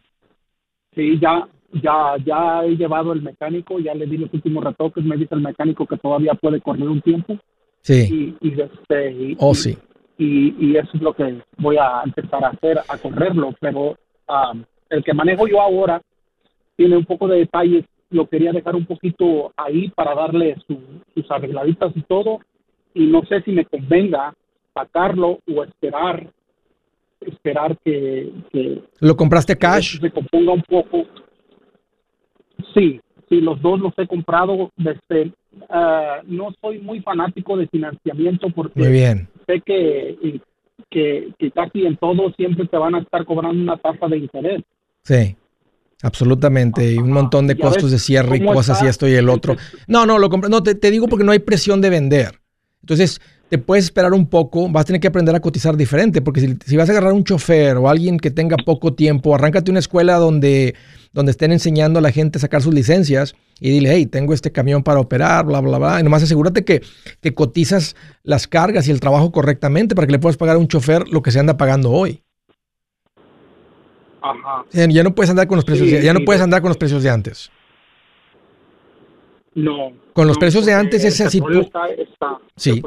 Sí, 0.95 1.19
ya, 1.21 1.49
ya, 1.73 2.17
ya 2.25 2.65
he 2.65 2.77
llevado 2.77 3.13
el 3.13 3.23
mecánico, 3.23 3.79
ya 3.79 3.95
le 3.95 4.07
di 4.07 4.17
los 4.19 4.33
últimos 4.33 4.65
retoques, 4.65 5.05
me 5.05 5.17
dice 5.17 5.35
el 5.35 5.41
mecánico 5.41 5.87
que 5.87 5.97
todavía 5.97 6.35
puede 6.35 6.61
correr 6.61 6.89
un 6.89 7.01
tiempo. 7.01 7.39
Sí. 7.83 8.37
Y, 8.41 8.49
y, 8.49 8.61
este, 8.61 9.37
oh, 9.39 9.55
sí. 9.55 9.77
Y, 10.19 10.55
y, 10.59 10.77
eso 10.77 10.91
es 10.95 11.01
lo 11.01 11.15
que 11.15 11.41
voy 11.57 11.77
a 11.79 12.03
empezar 12.05 12.45
a 12.45 12.49
hacer, 12.49 12.79
a 12.79 12.99
correrlo, 12.99 13.55
pero 13.59 13.97
um, 14.29 14.63
el 14.91 15.03
que 15.03 15.15
manejo 15.15 15.49
yo 15.49 15.61
ahora 15.61 16.03
tiene 16.77 16.97
un 16.97 17.07
poco 17.07 17.27
de 17.29 17.39
detalles, 17.39 17.85
lo 18.11 18.27
quería 18.27 18.53
dejar 18.53 18.75
un 18.75 18.85
poquito 18.85 19.53
ahí 19.57 19.89
para 19.91 20.15
darle 20.15 20.57
sus 20.67 21.31
arregladitas 21.31 21.93
y 21.95 22.03
todo, 22.03 22.41
y 22.93 23.07
no 23.07 23.25
sé 23.25 23.41
si 23.43 23.53
me 23.53 23.65
convenga 23.65 24.35
sacarlo 24.75 25.39
o 25.47 25.65
esperar 25.65 26.29
esperar 27.21 27.77
que, 27.85 28.33
que 28.51 28.83
lo 29.01 29.15
compraste 29.15 29.57
cash 29.57 30.01
se 30.01 30.11
componga 30.11 30.53
un 30.53 30.63
poco 30.63 31.05
Sí, 32.75 33.01
sí, 33.29 33.41
los 33.41 33.61
dos 33.63 33.81
los 33.81 33.93
he 33.99 34.07
comprado 34.07 34.71
desde... 34.77 35.33
Ah, 35.69 36.21
no 36.27 36.55
soy 36.61 36.79
muy 36.79 37.01
fanático 37.01 37.57
de 37.57 37.67
financiamiento 37.67 38.49
porque 38.51 38.89
bien. 38.89 39.29
sé 39.47 39.61
que, 39.67 40.41
que, 40.89 41.33
que 41.39 41.51
casi 41.51 41.87
en 41.87 41.97
todo 41.97 42.33
siempre 42.37 42.67
te 42.69 42.77
van 42.77 42.95
a 42.95 43.01
estar 43.01 43.25
cobrando 43.25 43.61
una 43.61 43.77
tasa 43.77 44.07
de 44.07 44.19
interés. 44.19 44.63
Sí. 45.03 45.37
Absolutamente, 46.03 46.95
y 46.95 46.97
un 46.97 47.13
montón 47.13 47.47
de 47.47 47.59
costos 47.59 47.91
de 47.91 47.99
cierre 47.99 48.39
y 48.39 48.45
cosas 48.45 48.83
y 48.83 48.87
esto 48.87 49.07
y 49.07 49.13
el 49.13 49.29
otro. 49.29 49.57
No, 49.87 50.07
no, 50.07 50.19
lo 50.19 50.29
No, 50.29 50.63
te, 50.63 50.75
te, 50.75 50.91
digo 50.91 51.09
porque 51.09 51.25
no 51.25 51.33
hay 51.33 51.41
presión 51.41 51.83
de 51.83 51.91
vender. 51.91 52.41
Entonces, 52.81 53.21
te 53.51 53.59
puedes 53.59 53.85
esperar 53.85 54.15
un 54.15 54.27
poco, 54.27 54.69
vas 54.69 54.83
a 54.83 54.85
tener 54.87 55.01
que 55.01 55.09
aprender 55.09 55.35
a 55.35 55.41
cotizar 55.41 55.77
diferente, 55.77 56.23
porque 56.23 56.41
si, 56.41 56.57
si 56.65 56.77
vas 56.77 56.89
a 56.89 56.93
agarrar 56.93 57.13
un 57.13 57.25
chofer 57.25 57.77
o 57.77 57.89
alguien 57.89 58.19
que 58.19 58.31
tenga 58.31 58.57
poco 58.57 58.95
tiempo, 58.95 59.35
arráncate 59.35 59.71
una 59.71 59.81
escuela 59.81 60.17
donde 60.17 60.75
donde 61.13 61.33
estén 61.33 61.53
enseñando 61.53 61.99
a 61.99 62.03
la 62.03 62.13
gente 62.13 62.39
a 62.39 62.41
sacar 62.41 62.63
sus 62.63 62.73
licencias 62.73 63.35
y 63.59 63.71
dile, 63.71 63.93
hey, 63.93 64.07
tengo 64.07 64.33
este 64.33 64.53
camión 64.53 64.83
para 64.83 65.01
operar, 65.01 65.45
bla, 65.45 65.61
bla, 65.61 65.79
bla. 65.79 66.01
Y 66.01 66.03
nomás 66.03 66.23
asegúrate 66.23 66.65
que, 66.65 66.83
que 67.21 67.35
cotizas 67.35 67.97
las 68.23 68.47
cargas 68.47 68.87
y 68.89 68.91
el 68.91 69.01
trabajo 69.01 69.33
correctamente 69.33 69.95
para 69.95 70.07
que 70.07 70.13
le 70.13 70.19
puedas 70.19 70.37
pagar 70.37 70.57
a 70.57 70.59
un 70.59 70.69
chofer 70.69 71.09
lo 71.09 71.23
que 71.23 71.31
se 71.33 71.41
anda 71.41 71.57
pagando 71.57 71.91
hoy. 71.91 72.23
Ajá. 74.23 74.65
Ya 74.73 75.03
no 75.03 75.15
puedes 75.15 75.31
andar 75.31 75.47
con 75.47 75.57
los 75.57 75.65
precios, 75.65 75.89
ya 76.03 76.13
no 76.15 76.21
puedes 76.25 76.43
andar 76.43 76.61
con 76.61 76.69
los 76.69 76.77
precios 76.77 77.03
de 77.03 77.11
antes. 77.11 77.51
No. 79.55 79.93
Con 80.13 80.27
los 80.27 80.37
no, 80.37 80.41
precios 80.41 80.65
de 80.67 80.73
antes 80.75 81.03
el 81.03 81.09
es 81.09 81.21
así. 81.21 81.39
Está, 81.61 81.87
está, 81.89 82.39
Sí. 82.57 82.83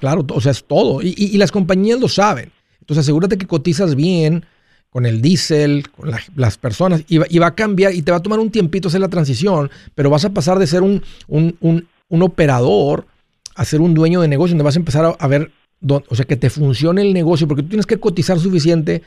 Claro, 0.00 0.24
o 0.32 0.40
sea, 0.40 0.52
es 0.52 0.64
todo. 0.64 1.02
Y, 1.02 1.08
y- 1.16 1.34
y 1.34 1.38
las 1.38 1.52
compañías 1.52 2.00
lo 2.00 2.08
saben. 2.08 2.50
Entonces 2.80 3.02
asegúrate 3.04 3.36
que 3.38 3.46
cotizas 3.46 3.94
bien 3.94 4.44
con 4.88 5.06
el 5.06 5.20
diésel, 5.22 5.88
con 5.90 6.10
la- 6.10 6.20
las 6.34 6.58
personas, 6.58 7.04
y 7.06 7.18
va, 7.18 7.26
y 7.28 7.38
va 7.38 7.48
a 7.48 7.54
cambiar, 7.54 7.94
y 7.94 8.02
te 8.02 8.10
va 8.10 8.16
a 8.18 8.22
tomar 8.22 8.40
un 8.40 8.50
tiempito 8.50 8.88
hacer 8.88 9.00
la 9.00 9.08
transición, 9.08 9.70
pero 9.94 10.10
vas 10.10 10.24
a 10.24 10.30
pasar 10.30 10.58
de 10.58 10.66
ser 10.66 10.82
un, 10.82 11.02
un, 11.28 11.56
un- 11.60 11.86
un 12.08 12.22
operador 12.22 13.06
a 13.54 13.64
ser 13.64 13.80
un 13.80 13.94
dueño 13.94 14.20
de 14.20 14.26
negocio, 14.28 14.52
donde 14.54 14.64
vas 14.64 14.74
a 14.76 14.80
empezar 14.80 15.04
a, 15.04 15.08
a 15.10 15.28
ver, 15.28 15.52
dó- 15.80 16.02
o 16.08 16.14
sea, 16.16 16.24
que 16.24 16.36
te 16.36 16.50
funcione 16.50 17.02
el 17.02 17.12
negocio, 17.12 17.46
porque 17.46 17.62
tú 17.62 17.68
tienes 17.68 17.86
que 17.86 17.98
cotizar 18.00 18.38
suficiente 18.40 19.02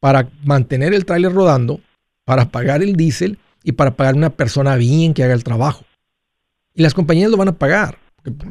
para 0.00 0.28
mantener 0.44 0.94
el 0.94 1.04
tráiler 1.04 1.32
rodando, 1.32 1.80
para 2.24 2.48
pagar 2.50 2.82
el 2.82 2.94
diésel 2.96 3.38
y 3.64 3.72
para 3.72 3.96
pagar 3.96 4.14
una 4.14 4.30
persona 4.30 4.76
bien 4.76 5.12
que 5.12 5.24
haga 5.24 5.34
el 5.34 5.42
trabajo. 5.44 5.84
Y 6.76 6.82
las 6.82 6.94
compañías 6.94 7.30
lo 7.30 7.36
van 7.36 7.48
a 7.48 7.58
pagar. 7.58 7.98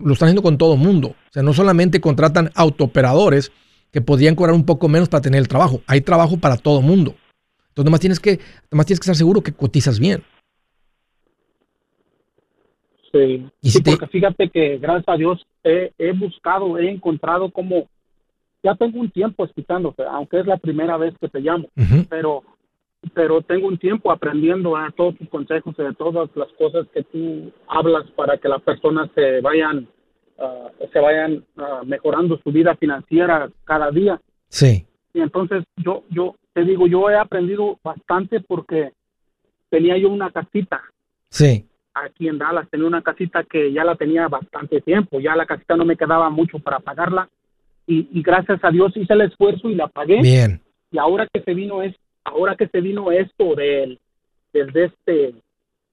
Lo 0.03 0.13
están 0.13 0.27
haciendo 0.27 0.41
con 0.41 0.57
todo 0.57 0.75
mundo. 0.77 1.09
O 1.09 1.31
sea, 1.31 1.43
no 1.43 1.53
solamente 1.53 2.01
contratan 2.01 2.49
autooperadores 2.55 3.51
que 3.91 4.01
podrían 4.01 4.35
cobrar 4.35 4.55
un 4.55 4.65
poco 4.65 4.88
menos 4.89 5.07
para 5.09 5.21
tener 5.21 5.39
el 5.39 5.47
trabajo. 5.47 5.81
Hay 5.88 6.01
trabajo 6.01 6.38
para 6.38 6.57
todo 6.57 6.81
mundo. 6.81 7.15
Entonces, 7.69 7.85
nomás 7.85 7.99
tienes 7.99 8.19
que, 8.19 8.39
nomás 8.71 8.85
tienes 8.85 8.99
que 8.99 9.03
estar 9.05 9.15
seguro 9.15 9.41
que 9.41 9.53
cotizas 9.53 9.99
bien. 9.99 10.23
Sí, 13.11 13.47
Y 13.61 13.69
sí, 13.69 13.81
te- 13.81 13.91
porque 13.91 14.07
fíjate 14.07 14.49
que 14.49 14.77
gracias 14.77 15.05
a 15.07 15.15
Dios 15.17 15.45
he, 15.63 15.91
he 15.97 16.11
buscado, 16.11 16.77
he 16.77 16.89
encontrado 16.89 17.49
como, 17.51 17.88
ya 18.63 18.75
tengo 18.75 18.99
un 18.99 19.09
tiempo 19.09 19.45
escuchándote, 19.45 20.03
aunque 20.03 20.39
es 20.41 20.45
la 20.45 20.57
primera 20.57 20.97
vez 20.97 21.13
que 21.19 21.29
te 21.29 21.39
llamo, 21.39 21.69
pero 22.09 22.43
pero 23.13 23.41
tengo 23.41 23.67
un 23.67 23.77
tiempo 23.77 24.11
aprendiendo 24.11 24.75
a 24.75 24.91
todos 24.91 25.15
tus 25.17 25.29
consejos 25.29 25.75
y 25.77 25.83
de 25.83 25.93
todas 25.93 26.29
las 26.35 26.47
cosas 26.53 26.87
que 26.93 27.03
tú 27.03 27.51
hablas 27.67 28.09
para 28.11 28.37
que 28.37 28.49
las 28.49 28.61
personas 28.61 29.09
se 29.15 29.41
vayan 29.41 29.87
ah, 30.39 30.69
se 30.91 30.99
vayan 30.99 31.43
ah, 31.57 31.81
mejorando 31.85 32.39
su 32.43 32.51
vida 32.51 32.75
financiera 32.75 33.49
cada 33.63 33.91
día 33.91 34.19
Sí. 34.49 34.85
y 35.13 35.21
entonces 35.21 35.63
yo 35.77 36.03
yo 36.09 36.35
te 36.53 36.63
digo 36.63 36.87
yo 36.87 37.09
he 37.09 37.15
aprendido 37.15 37.77
bastante 37.83 38.39
porque 38.41 38.91
tenía 39.69 39.97
yo 39.97 40.09
una 40.09 40.31
casita 40.31 40.81
Sí. 41.29 41.65
aquí 41.93 42.27
en 42.27 42.37
Dallas 42.37 42.67
tenía 42.69 42.87
una 42.87 43.01
casita 43.01 43.43
que 43.43 43.71
ya 43.73 43.83
la 43.83 43.95
tenía 43.95 44.27
bastante 44.27 44.81
tiempo, 44.81 45.19
ya 45.19 45.35
la 45.35 45.45
casita 45.45 45.75
no 45.75 45.85
me 45.85 45.97
quedaba 45.97 46.29
mucho 46.29 46.59
para 46.59 46.79
pagarla 46.79 47.29
y, 47.87 48.07
y 48.17 48.21
gracias 48.23 48.59
a 48.63 48.71
Dios 48.71 48.95
hice 48.97 49.13
el 49.13 49.21
esfuerzo 49.21 49.69
y 49.69 49.75
la 49.75 49.87
pagué 49.87 50.21
Bien. 50.21 50.61
y 50.91 50.97
ahora 50.97 51.27
que 51.31 51.41
se 51.41 51.53
vino 51.53 51.81
es 51.83 51.93
ahora 52.25 52.55
que 52.55 52.67
se 52.67 52.81
vino 52.81 53.11
esto 53.11 53.55
del 53.55 53.99
del 54.51 54.71
de 54.73 54.85
este 54.85 55.35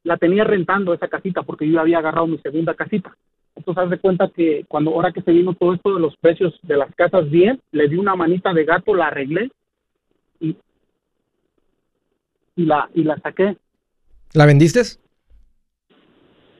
la 0.02 0.16
tenía 0.16 0.42
rentando 0.44 0.92
esa 0.92 1.06
casita 1.08 1.42
porque 1.42 1.68
yo 1.70 1.78
había 1.80 1.98
agarrado 1.98 2.26
mi 2.26 2.38
segunda 2.38 2.74
casita 2.74 3.16
entonces 3.54 3.84
haz 3.84 3.90
de 3.90 3.98
cuenta 3.98 4.28
que 4.34 4.64
cuando 4.66 4.90
ahora 4.92 5.12
que 5.12 5.22
se 5.22 5.30
vino 5.30 5.54
todo 5.54 5.74
esto 5.74 5.94
de 5.94 6.00
los 6.00 6.16
precios 6.16 6.58
de 6.62 6.76
las 6.76 6.92
casas 6.96 7.30
bien 7.30 7.60
le 7.70 7.88
di 7.88 7.96
una 7.96 8.16
manita 8.16 8.52
de 8.52 8.64
gato 8.64 8.94
la 8.94 9.06
arreglé 9.08 9.50
y 10.40 10.56
y 12.56 12.64
la 12.64 12.88
y 12.94 13.04
la 13.04 13.16
saqué 13.18 13.56
¿La 14.34 14.46
vendiste? 14.46 14.80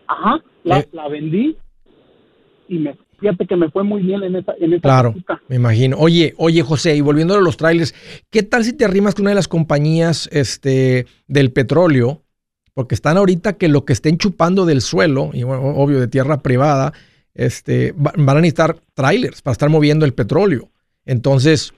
Ajá, 0.06 0.42
la, 0.62 0.80
Eh. 0.80 0.88
la 0.92 1.08
vendí 1.08 1.56
y 2.68 2.78
me 2.78 2.94
fíjate 3.22 3.46
que 3.46 3.56
me 3.56 3.70
fue 3.70 3.82
muy 3.85 4.02
bien 4.02 4.22
en 4.22 4.37
esa 4.37 4.52
en 4.61 4.72
esa 4.74 4.82
Claro, 4.82 5.14
me 5.48 5.56
imagino. 5.56 5.96
Oye, 5.98 6.35
oye, 6.37 6.61
José, 6.62 6.94
y 6.96 7.00
volviendo 7.00 7.35
a 7.35 7.40
los 7.40 7.56
trailers, 7.56 7.94
¿qué 8.30 8.42
tal 8.42 8.64
si 8.64 8.74
te 8.74 8.85
arrimas 8.85 9.14
con 9.14 9.22
una 9.22 9.30
de 9.30 9.37
las 9.37 9.48
compañías 9.48 10.28
este, 10.32 11.06
del 11.26 11.52
petróleo? 11.52 12.22
Porque 12.74 12.94
están 12.94 13.16
ahorita 13.16 13.54
que 13.54 13.68
lo 13.68 13.85
que 13.85 13.92
estén 13.94 14.18
chupando 14.18 14.66
del 14.66 14.80
suelo, 14.82 15.30
y 15.32 15.42
bueno, 15.44 15.62
obvio 15.62 16.00
de 16.00 16.08
tierra 16.08 16.42
privada, 16.42 16.92
este, 17.35 17.92
va- 17.92 18.12
van 18.16 18.37
a 18.37 18.40
necesitar 18.40 18.76
trailers 18.94 19.40
para 19.40 19.52
estar 19.52 19.68
moviendo 19.70 20.04
el 20.04 20.12
petróleo. 20.14 20.70
Entonces, 21.06 21.72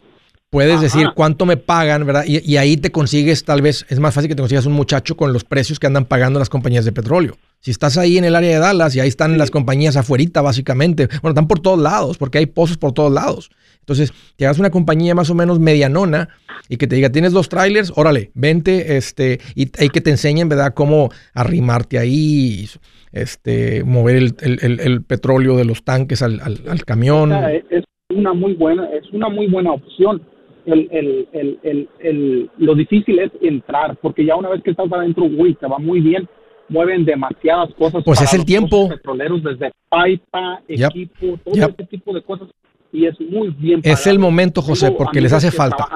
puedes 0.50 0.74
Ajá. 0.74 0.82
decir 0.82 1.08
cuánto 1.14 1.46
me 1.46 1.56
pagan, 1.56 2.06
¿verdad? 2.06 2.24
Y, 2.26 2.38
y 2.48 2.56
ahí 2.58 2.76
te 2.76 2.90
consigues, 2.92 3.44
tal 3.44 3.60
vez, 3.60 3.84
es 3.88 3.98
más 3.98 4.14
fácil 4.14 4.28
que 4.28 4.36
te 4.36 4.42
consigas 4.42 4.66
un 4.66 4.72
muchacho 4.72 5.16
con 5.16 5.32
los 5.32 5.44
precios 5.44 5.78
que 5.80 5.86
andan 5.88 6.04
pagando 6.04 6.38
las 6.38 6.48
compañías 6.48 6.84
de 6.84 6.92
petróleo. 6.92 7.36
Si 7.64 7.70
estás 7.70 7.96
ahí 7.96 8.18
en 8.18 8.24
el 8.24 8.34
área 8.36 8.50
de 8.50 8.58
Dallas 8.58 8.94
y 8.94 9.00
ahí 9.00 9.08
están 9.08 9.38
las 9.38 9.50
compañías 9.50 9.96
afuerita, 9.96 10.42
básicamente, 10.42 11.06
bueno, 11.22 11.30
están 11.30 11.48
por 11.48 11.60
todos 11.60 11.78
lados, 11.78 12.18
porque 12.18 12.36
hay 12.36 12.44
pozos 12.44 12.76
por 12.76 12.92
todos 12.92 13.10
lados. 13.10 13.48
Entonces, 13.80 14.12
que 14.36 14.44
hagas 14.44 14.58
una 14.58 14.68
compañía 14.68 15.14
más 15.14 15.30
o 15.30 15.34
menos 15.34 15.58
medianona 15.60 16.28
y 16.68 16.76
que 16.76 16.86
te 16.86 16.96
diga, 16.96 17.08
tienes 17.10 17.32
dos 17.32 17.48
trailers, 17.48 17.90
órale, 17.96 18.30
vente, 18.34 18.98
este, 18.98 19.40
y 19.54 19.70
hay 19.80 19.88
que 19.88 20.02
te 20.02 20.10
enseñen, 20.10 20.50
¿verdad?, 20.50 20.74
cómo 20.74 21.08
arrimarte 21.32 21.98
ahí, 21.98 22.68
este, 23.12 23.82
mover 23.82 24.16
el, 24.16 24.34
el- 24.42 24.58
el- 24.60 24.80
el 24.80 25.02
petróleo 25.02 25.56
de 25.56 25.64
los 25.64 25.84
tanques 25.84 26.20
al, 26.20 26.40
al- 26.40 26.60
al 26.68 26.84
camión. 26.84 27.32
Es- 27.70 27.84
una 28.10 28.34
muy 28.34 28.52
buena 28.52 28.86
es 28.90 29.10
una 29.12 29.30
muy 29.30 29.46
buena 29.46 29.72
opción. 29.72 30.20
El, 30.66 30.86
el, 30.92 31.28
el, 31.32 31.58
el, 31.62 31.88
el- 32.00 32.50
lo 32.58 32.74
difícil 32.74 33.18
es 33.20 33.30
entrar 33.40 33.96
porque 34.02 34.26
ya 34.26 34.36
una 34.36 34.50
vez 34.50 34.62
que 34.62 34.70
estás 34.72 34.92
adentro, 34.92 35.24
uy, 35.24 35.54
te 35.54 35.66
va 35.66 35.78
muy 35.78 36.00
bien. 36.00 36.28
Mueven 36.68 37.04
demasiadas 37.04 37.68
cosas. 37.78 38.02
Pues 38.04 38.18
para 38.18 38.28
es 38.30 38.34
el 38.34 38.44
tiempo. 38.44 38.88
petroleros 38.88 39.42
desde 39.42 39.70
pipa, 39.90 40.60
Yep. 40.68 40.90
equipo, 40.90 41.38
todo 41.44 41.54
Yep. 41.54 41.70
ese 41.80 41.84
tipo 41.88 42.12
de 42.14 42.22
cosas 42.22 42.48
y 42.92 43.06
es 43.06 43.14
muy 43.20 43.50
bien. 43.50 43.80
Es 43.84 44.06
el 44.06 44.18
momento, 44.18 44.62
José, 44.62 44.86
Tengo 44.86 44.98
porque 44.98 45.20
les 45.20 45.32
hace 45.32 45.50
falta. 45.50 45.86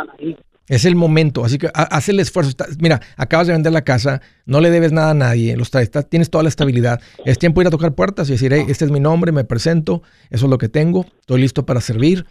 Es 0.68 0.84
el 0.84 0.96
momento, 0.96 1.46
así 1.46 1.56
que 1.56 1.68
ha- 1.68 1.84
haz 1.84 2.10
el 2.10 2.20
esfuerzo. 2.20 2.52
Mira, 2.78 3.00
acabas 3.16 3.46
de 3.46 3.54
vender 3.54 3.72
la 3.72 3.80
casa, 3.84 4.20
no 4.44 4.60
le 4.60 4.68
debes 4.70 4.92
nada 4.92 5.12
a 5.12 5.14
nadie, 5.14 5.56
los 5.56 5.70
traes, 5.70 5.90
tienes 6.10 6.28
toda 6.28 6.42
la 6.42 6.50
estabilidad. 6.50 7.00
Es 7.24 7.38
tiempo 7.38 7.60
de 7.60 7.64
ir 7.64 7.68
a 7.68 7.70
tocar 7.70 7.94
puertas 7.94 8.28
y 8.28 8.32
decir, 8.32 8.52
hey, 8.52 8.64
este 8.68 8.84
es 8.84 8.90
mi 8.90 9.00
nombre, 9.00 9.32
me 9.32 9.44
presento, 9.44 10.02
eso 10.28 10.44
es 10.44 10.50
lo 10.50 10.58
que 10.58 10.68
tengo, 10.68 11.06
estoy 11.20 11.40
listo 11.40 11.64
para 11.64 11.80
servir. 11.80 12.26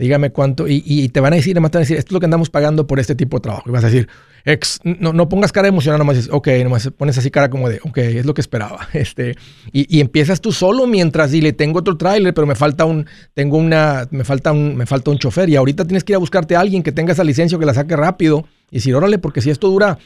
Dígame 0.00 0.30
cuánto, 0.30 0.66
y, 0.66 0.82
y- 0.86 1.08
te 1.10 1.20
van 1.20 1.32
a 1.34 1.36
decir, 1.36 1.52
además 1.52 1.70
te 1.72 1.78
van 1.78 1.82
a 1.82 1.84
decir, 1.84 1.96
esto 1.98 2.08
es 2.08 2.12
lo 2.12 2.20
que 2.20 2.26
andamos 2.26 2.48
pagando 2.50 2.86
por 2.86 2.98
este 2.98 3.14
tipo 3.14 3.36
de 3.36 3.42
trabajo. 3.42 3.64
Y 3.68 3.70
vas 3.70 3.84
a 3.84 3.88
decir, 3.88 4.08
ex, 4.44 4.80
no, 4.82 5.12
no 5.12 5.28
pongas 5.28 5.52
cara 5.52 5.68
emocionada, 5.68 5.98
nomás 5.98 6.16
dices, 6.16 6.30
ok, 6.32 6.48
nomás 6.64 6.90
pones 6.96 7.18
así 7.18 7.30
cara 7.30 7.50
como 7.50 7.68
de, 7.68 7.80
ok, 7.84 7.98
es 7.98 8.24
lo 8.26 8.32
que 8.34 8.40
esperaba. 8.40 8.88
Este, 8.94 9.36
y, 9.72 9.94
y 9.94 10.00
empiezas 10.00 10.40
tú 10.40 10.52
solo 10.52 10.86
mientras 10.86 11.30
dile, 11.30 11.52
tengo 11.52 11.78
otro 11.80 11.96
tráiler, 11.96 12.32
pero 12.34 12.46
me 12.46 12.54
falta 12.54 12.84
un, 12.86 13.06
tengo 13.34 13.58
una, 13.58 14.08
me 14.10 14.24
falta 14.24 14.52
un, 14.52 14.76
me 14.76 14.86
falta 14.86 15.10
un 15.10 15.18
chofer. 15.18 15.48
Y 15.50 15.56
ahorita 15.56 15.84
tienes 15.84 16.02
que 16.02 16.12
ir 16.12 16.16
a 16.16 16.18
buscarte 16.18 16.56
a 16.56 16.60
alguien 16.60 16.82
que 16.82 16.92
tenga 16.92 17.12
esa 17.12 17.22
licencia 17.24 17.56
o 17.56 17.60
que 17.60 17.66
la 17.66 17.74
saque 17.74 17.94
rápido. 17.94 18.46
Y 18.70 18.76
decir, 18.76 18.94
órale, 18.94 19.18
porque 19.18 19.40
si 19.42 19.50
esto 19.50 19.68
dura 19.68 19.98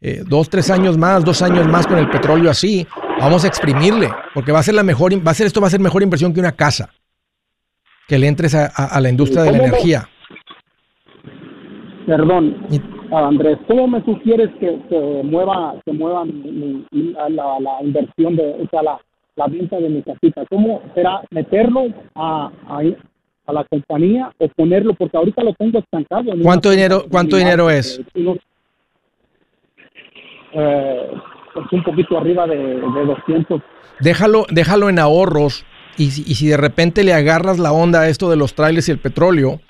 eh, 0.00 0.22
dos, 0.26 0.48
tres 0.48 0.70
años 0.70 0.96
más, 0.96 1.24
dos 1.24 1.42
años 1.42 1.66
más 1.66 1.86
con 1.86 1.98
el 1.98 2.08
petróleo 2.08 2.50
así, 2.50 2.86
vamos 3.18 3.44
a 3.44 3.48
exprimirle, 3.48 4.10
porque 4.34 4.52
va 4.52 4.60
a 4.60 4.62
ser 4.62 4.74
la 4.74 4.82
mejor, 4.82 5.12
va 5.26 5.30
a 5.30 5.34
ser 5.34 5.46
esto 5.46 5.60
va 5.60 5.66
a 5.66 5.70
ser 5.70 5.80
mejor 5.80 6.02
inversión 6.02 6.32
que 6.32 6.40
una 6.40 6.52
casa. 6.52 6.90
Que 8.08 8.18
le 8.18 8.28
entres 8.28 8.54
a, 8.54 8.66
a- 8.66 8.96
a 8.96 9.00
la 9.00 9.08
industria 9.10 9.42
de 9.44 9.52
la 9.52 9.58
energía. 9.58 10.08
Perdón, 12.06 12.66
Andrés, 13.10 13.58
¿cómo 13.66 13.86
me 13.88 14.04
sugieres 14.04 14.50
que 14.60 14.78
se 14.90 15.22
mueva, 15.22 15.74
se 15.86 15.92
mueva 15.92 16.24
mi- 16.26 16.84
mi- 16.90 17.12
la, 17.12 17.58
la 17.60 17.82
inversión 17.82 18.36
de, 18.36 18.56
o 18.62 18.68
sea, 18.70 18.82
la, 18.82 19.00
la 19.36 19.46
venta 19.46 19.78
de 19.78 19.88
mi 19.88 20.02
casita? 20.02 20.44
¿Cómo 20.50 20.82
será 20.94 21.22
meterlo 21.30 21.86
a, 22.14 22.50
a, 22.68 22.80
a 23.46 23.52
la 23.54 23.64
compañía 23.64 24.30
o 24.38 24.48
ponerlo? 24.48 24.92
Porque 24.94 25.16
ahorita 25.16 25.42
lo 25.42 25.54
tengo 25.54 25.78
estancado. 25.78 26.24
¿Cuánto 26.42 26.70
dinero- 26.70 27.04
cuánto 27.10 27.36
dinero 27.36 27.70
es? 27.70 28.02
unos, 28.14 28.36
eh, 30.52 31.10
pues 31.54 31.66
un 31.72 31.82
poquito 31.84 32.18
arriba 32.18 32.46
de, 32.46 32.56
de 32.56 33.06
200. 33.06 33.62
Déjalo, 34.00 34.44
déjalo 34.50 34.88
en 34.90 34.98
ahorros. 34.98 35.64
Y 35.96 36.10
si, 36.10 36.46
de 36.48 36.56
repente 36.56 37.04
le 37.04 37.12
agarras 37.12 37.58
la 37.58 37.72
onda 37.72 38.00
a 38.00 38.08
esto 38.08 38.28
de 38.30 38.36
los 38.36 38.54
trailers 38.54 38.88
y 38.88 38.92
el 38.92 38.98
petróleo, 38.98 39.60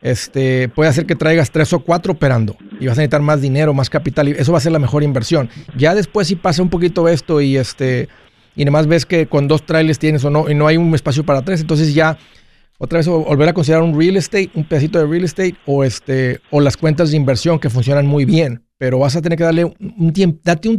este, 0.00 0.68
puede 0.68 0.90
hacer 0.90 1.06
que 1.06 1.14
traigas 1.14 1.50
tres 1.50 1.72
o 1.72 1.80
cuatro 1.80 2.12
operando 2.14 2.56
y 2.80 2.86
vas 2.86 2.98
a 2.98 3.00
necesitar 3.00 3.22
más 3.22 3.40
dinero, 3.40 3.72
más 3.72 3.88
capital 3.88 4.28
y 4.28 4.32
eso 4.32 4.52
va 4.52 4.58
a 4.58 4.60
ser 4.60 4.72
la 4.72 4.78
mejor 4.80 5.02
inversión. 5.02 5.48
Ya 5.76 5.94
después 5.94 6.26
si 6.26 6.34
pasa 6.34 6.60
un 6.62 6.70
poquito 6.70 7.08
esto 7.08 7.40
y 7.40 7.56
este 7.56 8.08
y 8.56 8.64
nomás 8.64 8.86
ves 8.86 9.06
que 9.06 9.28
con 9.28 9.48
dos 9.48 9.64
trailers 9.64 9.98
tienes 9.98 10.24
o 10.24 10.30
no 10.30 10.50
y 10.50 10.54
no 10.54 10.66
hay 10.66 10.76
un 10.76 10.94
espacio 10.94 11.24
para 11.24 11.42
tres, 11.42 11.60
entonces 11.60 11.94
ya 11.94 12.18
otra 12.78 12.98
vez 12.98 13.08
vol- 13.08 13.24
volver 13.24 13.48
a 13.48 13.52
considerar 13.54 13.84
un 13.84 13.98
real 13.98 14.16
estate, 14.16 14.50
un 14.54 14.64
pedacito 14.64 14.98
de 14.98 15.06
real 15.06 15.24
estate 15.24 15.54
o 15.66 15.84
este 15.84 16.40
o 16.50 16.60
las 16.60 16.76
cuentas 16.76 17.12
de 17.12 17.16
inversión 17.16 17.60
que 17.60 17.70
funcionan 17.70 18.06
muy 18.06 18.24
bien, 18.24 18.64
pero 18.78 18.98
vas 18.98 19.14
a 19.14 19.22
tener 19.22 19.38
que 19.38 19.44
darle 19.44 19.64
un, 19.64 19.76
un 19.98 20.12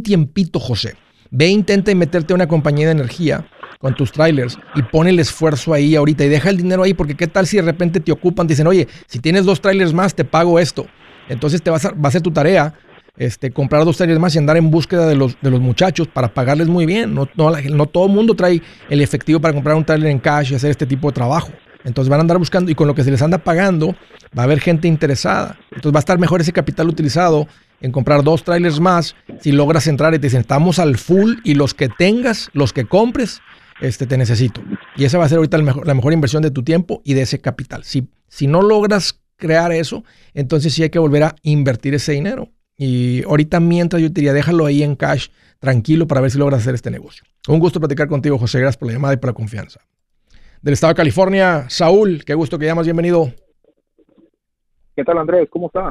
tiempito, 0.02 0.60
José. 0.60 0.94
Ve, 1.30 1.48
intenta 1.48 1.92
meterte 1.94 2.32
a 2.32 2.36
una 2.36 2.46
compañía 2.46 2.86
de 2.86 2.92
energía 2.92 3.46
con 3.84 3.94
tus 3.94 4.12
trailers 4.12 4.58
y 4.74 4.82
pon 4.82 5.06
el 5.06 5.18
esfuerzo 5.18 5.74
ahí 5.74 5.94
ahorita 5.94 6.24
y 6.24 6.30
deja 6.30 6.48
el 6.48 6.56
dinero 6.56 6.84
ahí 6.84 6.94
porque 6.94 7.14
qué 7.14 7.26
tal 7.26 7.46
si 7.46 7.58
de 7.58 7.64
repente 7.64 8.00
te 8.00 8.12
ocupan, 8.12 8.46
te 8.46 8.54
dicen, 8.54 8.66
oye, 8.66 8.88
si 9.06 9.18
tienes 9.18 9.44
dos 9.44 9.60
trailers 9.60 9.92
más, 9.92 10.14
te 10.14 10.24
pago 10.24 10.58
esto. 10.58 10.86
Entonces 11.28 11.60
te 11.60 11.68
vas 11.68 11.84
a, 11.84 11.90
va 11.90 12.08
a 12.08 12.10
ser 12.10 12.22
tu 12.22 12.30
tarea 12.30 12.72
este, 13.18 13.50
comprar 13.50 13.84
dos 13.84 13.98
trailers 13.98 14.18
más 14.18 14.34
y 14.34 14.38
andar 14.38 14.56
en 14.56 14.70
búsqueda 14.70 15.06
de 15.06 15.16
los, 15.16 15.36
de 15.38 15.50
los 15.50 15.60
muchachos 15.60 16.08
para 16.08 16.32
pagarles 16.32 16.66
muy 16.66 16.86
bien. 16.86 17.14
No, 17.14 17.28
no, 17.36 17.50
no 17.50 17.84
todo 17.84 18.06
el 18.06 18.12
mundo 18.12 18.32
trae 18.32 18.62
el 18.88 19.02
efectivo 19.02 19.38
para 19.38 19.52
comprar 19.52 19.76
un 19.76 19.84
trailer 19.84 20.08
en 20.08 20.18
cash 20.18 20.52
y 20.52 20.54
hacer 20.54 20.70
este 20.70 20.86
tipo 20.86 21.08
de 21.08 21.12
trabajo. 21.12 21.50
Entonces 21.84 22.08
van 22.08 22.20
a 22.20 22.22
andar 22.22 22.38
buscando 22.38 22.70
y 22.70 22.74
con 22.74 22.88
lo 22.88 22.94
que 22.94 23.04
se 23.04 23.10
les 23.10 23.20
anda 23.20 23.36
pagando 23.36 23.94
va 24.36 24.44
a 24.44 24.44
haber 24.44 24.60
gente 24.60 24.88
interesada. 24.88 25.58
Entonces 25.72 25.92
va 25.92 25.98
a 25.98 26.00
estar 26.00 26.18
mejor 26.18 26.40
ese 26.40 26.54
capital 26.54 26.88
utilizado 26.88 27.46
en 27.82 27.92
comprar 27.92 28.24
dos 28.24 28.44
trailers 28.44 28.80
más 28.80 29.14
si 29.42 29.52
logras 29.52 29.86
entrar 29.88 30.14
y 30.14 30.18
te 30.18 30.28
dicen, 30.28 30.40
estamos 30.40 30.78
al 30.78 30.96
full 30.96 31.34
y 31.44 31.52
los 31.52 31.74
que 31.74 31.90
tengas, 31.90 32.48
los 32.54 32.72
que 32.72 32.86
compres, 32.86 33.42
este, 33.80 34.06
te 34.06 34.16
necesito. 34.16 34.62
Y 34.96 35.04
esa 35.04 35.18
va 35.18 35.24
a 35.24 35.28
ser 35.28 35.38
ahorita 35.38 35.58
la 35.58 35.94
mejor 35.94 36.12
inversión 36.12 36.42
de 36.42 36.50
tu 36.50 36.62
tiempo 36.62 37.00
y 37.04 37.14
de 37.14 37.22
ese 37.22 37.40
capital. 37.40 37.84
Si, 37.84 38.08
si 38.28 38.46
no 38.46 38.62
logras 38.62 39.20
crear 39.36 39.72
eso, 39.72 40.04
entonces 40.32 40.72
sí 40.72 40.82
hay 40.82 40.90
que 40.90 40.98
volver 40.98 41.24
a 41.24 41.36
invertir 41.42 41.94
ese 41.94 42.12
dinero. 42.12 42.48
Y 42.76 43.22
ahorita 43.24 43.60
mientras 43.60 44.02
yo 44.02 44.08
te 44.08 44.14
diría, 44.14 44.32
déjalo 44.32 44.66
ahí 44.66 44.82
en 44.82 44.96
cash, 44.96 45.28
tranquilo, 45.58 46.06
para 46.06 46.20
ver 46.20 46.30
si 46.30 46.38
logras 46.38 46.60
hacer 46.60 46.74
este 46.74 46.90
negocio. 46.90 47.24
Un 47.48 47.58
gusto 47.58 47.78
platicar 47.78 48.08
contigo, 48.08 48.38
José. 48.38 48.58
Gracias 48.58 48.76
por 48.76 48.88
la 48.88 48.94
llamada 48.94 49.14
y 49.14 49.16
por 49.18 49.30
la 49.30 49.34
confianza. 49.34 49.80
Del 50.60 50.74
estado 50.74 50.92
de 50.92 50.96
California, 50.96 51.66
Saúl, 51.68 52.24
qué 52.24 52.34
gusto 52.34 52.58
que 52.58 52.66
llamas, 52.66 52.86
bienvenido. 52.86 53.32
¿Qué 54.96 55.04
tal, 55.04 55.18
Andrés? 55.18 55.48
¿Cómo 55.50 55.66
está? 55.66 55.88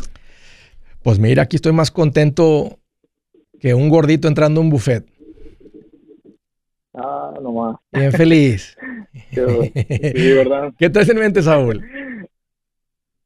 Pues 1.03 1.19
mira, 1.19 1.43
aquí 1.43 1.57
estoy 1.57 1.73
más 1.73 1.91
contento 1.91 2.79
que 3.59 3.73
un 3.73 3.89
gordito 3.89 4.27
entrando 4.27 4.61
a 4.61 4.63
un 4.63 4.69
buffet. 4.69 5.05
Ah, 6.93 7.33
nomás. 7.41 7.77
Bien 7.91 8.11
feliz. 8.11 8.77
sí, 9.31 10.33
¿verdad? 10.33 10.73
¿Qué 10.77 10.89
traes 10.89 11.09
en 11.09 11.17
mente, 11.17 11.41
Saúl? 11.41 11.83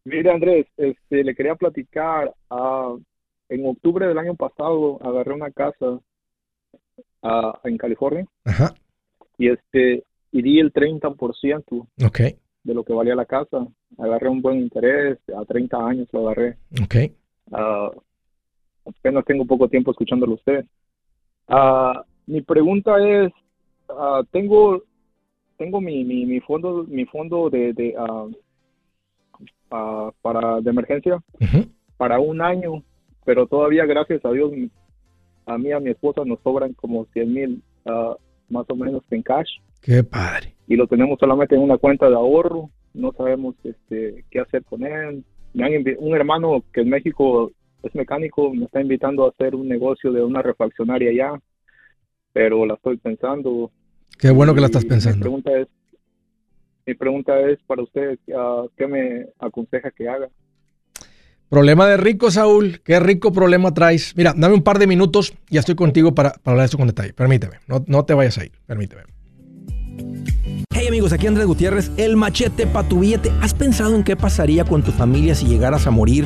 Mira, 0.05 0.33
Andrés, 0.33 0.67
este, 0.77 1.23
le 1.23 1.35
quería 1.35 1.55
platicar. 1.55 2.33
Uh, 2.49 2.99
en 3.49 3.65
octubre 3.65 4.07
del 4.07 4.17
año 4.17 4.35
pasado 4.35 4.99
agarré 5.01 5.33
una 5.33 5.51
casa 5.51 5.99
uh, 7.21 7.53
en 7.63 7.77
California. 7.77 8.25
Ajá. 8.45 8.73
Y 9.37 9.49
este 9.49 10.03
y 10.31 10.41
di 10.41 10.59
el 10.59 10.73
30% 10.73 11.87
okay. 12.05 12.37
de 12.63 12.73
lo 12.73 12.83
que 12.83 12.93
valía 12.93 13.15
la 13.15 13.25
casa. 13.25 13.65
Agarré 13.97 14.29
un 14.29 14.41
buen 14.41 14.59
interés, 14.59 15.17
a 15.35 15.45
30 15.45 15.77
años 15.77 16.07
lo 16.11 16.27
agarré. 16.27 16.57
Okay. 16.83 17.15
Uh, 17.51 17.89
apenas 18.85 19.25
tengo 19.25 19.45
poco 19.45 19.69
tiempo 19.69 19.91
escuchándolo 19.91 20.33
usted. 20.33 20.65
Uh, 21.47 22.01
mi 22.25 22.41
pregunta 22.41 22.97
es, 22.99 23.31
uh, 23.97 24.23
tengo 24.31 24.83
tengo 25.57 25.81
mi, 25.81 26.03
mi, 26.03 26.25
mi 26.25 26.39
fondo 26.39 26.85
mi 26.87 27.05
fondo 27.05 27.49
de, 27.49 27.73
de 27.73 27.95
uh, 27.97 28.31
para 30.21 30.61
de 30.61 30.69
emergencia 30.69 31.21
para 31.97 32.19
un 32.19 32.41
año, 32.41 32.83
pero 33.25 33.47
todavía 33.47 33.85
gracias 33.85 34.23
a 34.23 34.31
Dios 34.31 34.51
a 35.45 35.57
mí 35.57 35.71
a 35.71 35.79
mi 35.79 35.89
esposa 35.89 36.23
nos 36.25 36.39
sobran 36.41 36.73
como 36.73 37.05
100 37.13 37.33
mil 37.33 37.63
más 38.49 38.69
o 38.69 38.75
menos 38.75 39.03
en 39.11 39.23
cash. 39.23 39.49
Qué 39.81 40.03
padre. 40.03 40.53
Y 40.67 40.75
lo 40.75 40.87
tenemos 40.87 41.19
solamente 41.19 41.55
en 41.55 41.61
una 41.61 41.77
cuenta 41.77 42.09
de 42.09 42.15
ahorro, 42.15 42.69
no 42.93 43.11
sabemos 43.13 43.55
este 43.63 44.25
qué 44.29 44.39
hacer 44.39 44.63
con 44.63 44.85
él. 44.85 45.23
un 45.99 46.15
hermano 46.15 46.63
que 46.73 46.81
en 46.81 46.89
México 46.89 47.51
es 47.83 47.95
mecánico, 47.95 48.53
me 48.53 48.65
está 48.65 48.81
invitando 48.81 49.25
a 49.25 49.29
hacer 49.29 49.55
un 49.55 49.67
negocio 49.67 50.11
de 50.11 50.23
una 50.23 50.41
refaccionaria 50.41 51.09
allá, 51.09 51.39
pero 52.33 52.65
la 52.65 52.75
estoy 52.75 52.97
pensando. 52.97 53.71
Qué 54.17 54.31
bueno 54.31 54.53
que 54.55 54.61
la 54.61 54.67
estás 54.67 54.85
pensando. 54.85 55.17
Mi 55.17 55.21
pregunta 55.21 55.51
es, 55.57 55.67
mi 56.85 56.93
pregunta 56.95 57.39
es 57.41 57.59
para 57.67 57.83
usted, 57.83 58.17
ah, 58.35 58.65
¿qué 58.75 58.87
me 58.87 59.27
aconseja 59.39 59.91
que 59.91 60.07
haga? 60.09 60.29
Problema 61.49 61.87
de 61.87 61.95
rico, 61.97 62.29
Saúl. 62.29 62.81
Qué 62.83 62.99
rico 62.99 63.31
problema 63.31 63.73
traes. 63.73 64.13
Mira, 64.17 64.33
dame 64.35 64.53
un 64.53 64.63
par 64.63 64.79
de 64.79 64.87
minutos 64.87 65.33
y 65.49 65.55
ya 65.55 65.61
estoy 65.61 65.75
contigo 65.75 66.13
para, 66.13 66.31
para 66.31 66.53
hablar 66.53 66.63
de 66.63 66.65
esto 66.65 66.77
con 66.77 66.87
detalle. 66.87 67.13
Permíteme, 67.13 67.59
no, 67.67 67.83
no 67.87 68.03
te 68.03 68.13
vayas 68.13 68.37
a 68.37 68.45
ir. 68.45 68.51
Permíteme. 68.65 69.03
Hey 70.71 70.87
amigos, 70.87 71.13
aquí 71.13 71.25
Andrés 71.25 71.47
Gutiérrez, 71.47 71.91
el 71.97 72.17
machete 72.17 72.67
para 72.67 72.87
tu 72.87 72.99
billete. 72.99 73.31
¿Has 73.41 73.53
pensado 73.53 73.95
en 73.95 74.03
qué 74.03 74.15
pasaría 74.15 74.65
con 74.65 74.83
tu 74.83 74.91
familia 74.91 75.35
si 75.35 75.47
llegaras 75.47 75.87
a 75.87 75.91
morir? 75.91 76.25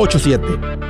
844-748-8887. 0.01 0.81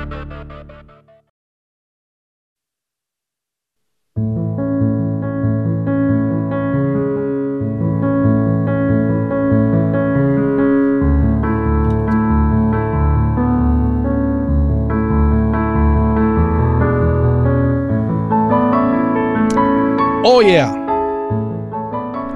Oh 20.24 20.42
yeah. 20.42 20.78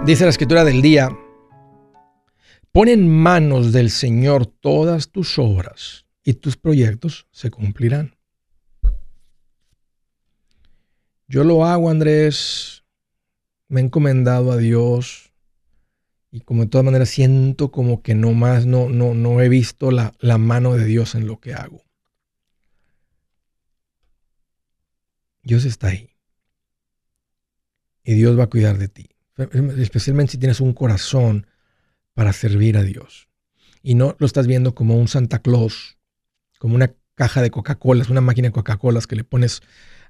Dice 0.06 0.24
la 0.26 0.30
escritura 0.30 0.64
del 0.64 0.82
día, 0.82 1.10
pon 2.72 2.88
en 2.90 3.10
manos 3.10 3.72
del 3.72 3.90
Señor 3.90 4.46
todas 4.46 5.12
tus 5.12 5.40
obras 5.40 6.05
y 6.26 6.34
tus 6.34 6.58
proyectos 6.58 7.26
se 7.32 7.50
cumplirán. 7.50 8.18
Yo 11.30 11.46
lo 11.46 11.64
hago, 11.64 11.90
Andrés, 11.90 12.84
me 13.70 13.80
he 13.80 13.84
encomendado 13.86 14.52
a 14.52 14.58
Dios 14.58 15.32
y 16.30 16.42
como 16.42 16.64
de 16.64 16.68
todas 16.68 16.84
maneras 16.84 17.08
siento 17.08 17.72
como 17.72 18.02
que 18.02 18.14
no 18.14 18.34
más, 18.34 18.66
no, 18.66 18.90
no, 18.90 19.14
no 19.14 19.40
he 19.40 19.48
visto 19.48 19.90
la, 19.90 20.14
la 20.20 20.38
mano 20.38 20.74
de 20.74 20.84
Dios 20.84 21.16
en 21.16 21.28
lo 21.28 21.40
que 21.40 21.54
hago. 21.54 21.82
Dios 25.44 25.64
está 25.64 25.88
ahí. 25.88 26.10
Y 28.04 28.16
Dios 28.16 28.38
va 28.38 28.44
a 28.44 28.50
cuidar 28.50 28.78
de 28.78 28.90
ti 28.90 29.16
especialmente 29.38 30.32
si 30.32 30.38
tienes 30.38 30.62
un 30.62 30.74
corazón 30.74 31.48
para 32.14 32.34
servir 32.34 32.78
a 32.78 32.84
Dios. 32.84 33.28
Y 33.82 33.96
no 33.96 34.16
lo 34.20 34.26
estás 34.26 34.48
viendo 34.48 34.74
como 34.74 34.98
un 34.98 35.08
Santa 35.08 35.40
Claus, 35.40 35.95
como 36.60 36.76
una 36.76 36.94
caja 37.16 37.42
de 37.42 37.52
Coca-Cola, 37.52 38.06
una 38.10 38.22
máquina 38.22 38.50
de 38.50 38.54
Coca-Cola 38.54 39.02
que 39.08 39.16
le 39.16 39.24
pones 39.24 39.62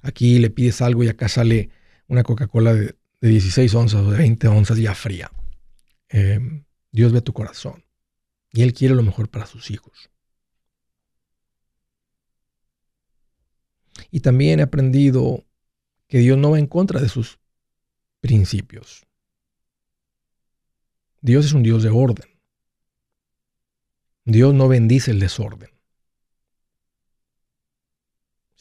aquí, 0.01 0.39
le 0.39 0.49
pides 0.49 0.81
algo 0.81 1.03
y 1.03 1.09
acá 1.09 1.29
sale 1.29 1.69
una 2.07 2.23
Coca-Cola 2.23 2.73
de, 2.73 2.95
16 3.21 3.73
onzas 3.73 4.01
o 4.01 4.11
de 4.11 4.17
20 4.19 4.47
onzas 4.47 4.77
ya 4.77 4.93
fría. 4.93 5.31
Eh, 6.09 6.39
Dios 6.91 7.11
ve 7.11 7.21
tu 7.21 7.33
corazón 7.33 7.83
y 8.51 8.61
Él 8.61 8.73
quiere 8.73 8.93
lo 8.93 9.01
mejor 9.01 9.29
para 9.29 9.47
sus 9.47 9.71
hijos. 9.71 10.09
Y 14.11 14.19
también 14.19 14.59
he 14.59 14.63
aprendido 14.63 15.43
que 16.07 16.19
Dios 16.19 16.37
no 16.37 16.51
va 16.51 16.59
en 16.59 16.67
contra 16.67 17.01
de 17.01 17.09
sus 17.09 17.39
principios. 18.21 19.05
Dios 21.21 21.45
es 21.45 21.53
un 21.53 21.63
Dios 21.63 21.81
de 21.83 21.89
orden. 21.89 22.29
Dios 24.25 24.53
no 24.53 24.67
bendice 24.67 25.11
el 25.11 25.19
desorden. 25.19 25.74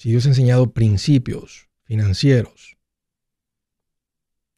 Si 0.05 0.11
Dios 0.11 0.27
ha 0.27 0.29
enseñado 0.29 0.75
principios 0.75 1.71
financieros, 1.85 2.77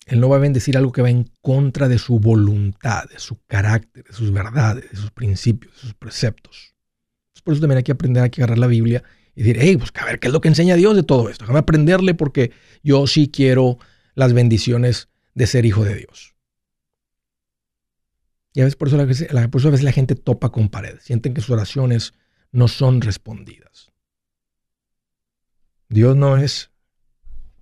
Él 0.06 0.18
no 0.18 0.28
va 0.28 0.38
a 0.38 0.40
bendecir 0.40 0.76
algo 0.76 0.90
que 0.90 1.02
va 1.02 1.10
en 1.10 1.30
contra 1.40 1.86
de 1.86 1.98
su 1.98 2.18
voluntad, 2.18 3.04
de 3.08 3.20
su 3.20 3.38
carácter, 3.46 4.02
de 4.02 4.12
sus 4.12 4.32
verdades, 4.32 4.90
de 4.90 4.96
sus 4.96 5.12
principios, 5.12 5.72
de 5.74 5.80
sus 5.82 5.94
preceptos. 5.94 6.74
por 7.44 7.54
eso 7.54 7.60
también 7.60 7.76
hay 7.76 7.84
que 7.84 7.92
aprender, 7.92 8.24
hay 8.24 8.30
que 8.30 8.42
agarrar 8.42 8.58
la 8.58 8.66
Biblia 8.66 9.04
y 9.36 9.44
decir, 9.44 9.58
hey, 9.60 9.76
pues 9.76 9.92
a 9.94 10.04
ver, 10.04 10.18
¿qué 10.18 10.26
es 10.26 10.32
lo 10.32 10.40
que 10.40 10.48
enseña 10.48 10.74
Dios 10.74 10.96
de 10.96 11.04
todo 11.04 11.28
esto? 11.28 11.44
Déjame 11.44 11.60
aprenderle 11.60 12.14
porque 12.14 12.50
yo 12.82 13.06
sí 13.06 13.28
quiero 13.28 13.78
las 14.16 14.32
bendiciones 14.32 15.10
de 15.34 15.46
ser 15.46 15.64
hijo 15.64 15.84
de 15.84 15.94
Dios. 15.94 16.34
Y 18.52 18.62
a 18.62 18.64
veces 18.64 18.74
por 18.74 18.88
eso, 18.88 18.98
a 18.98 19.04
veces 19.04 19.82
la 19.84 19.92
gente 19.92 20.16
topa 20.16 20.50
con 20.50 20.70
pared. 20.70 20.98
Sienten 21.00 21.34
que 21.34 21.40
sus 21.40 21.50
oraciones 21.50 22.14
no 22.50 22.66
son 22.66 23.00
respondidas. 23.00 23.92
Dios 25.88 26.16
no 26.16 26.36
es 26.36 26.70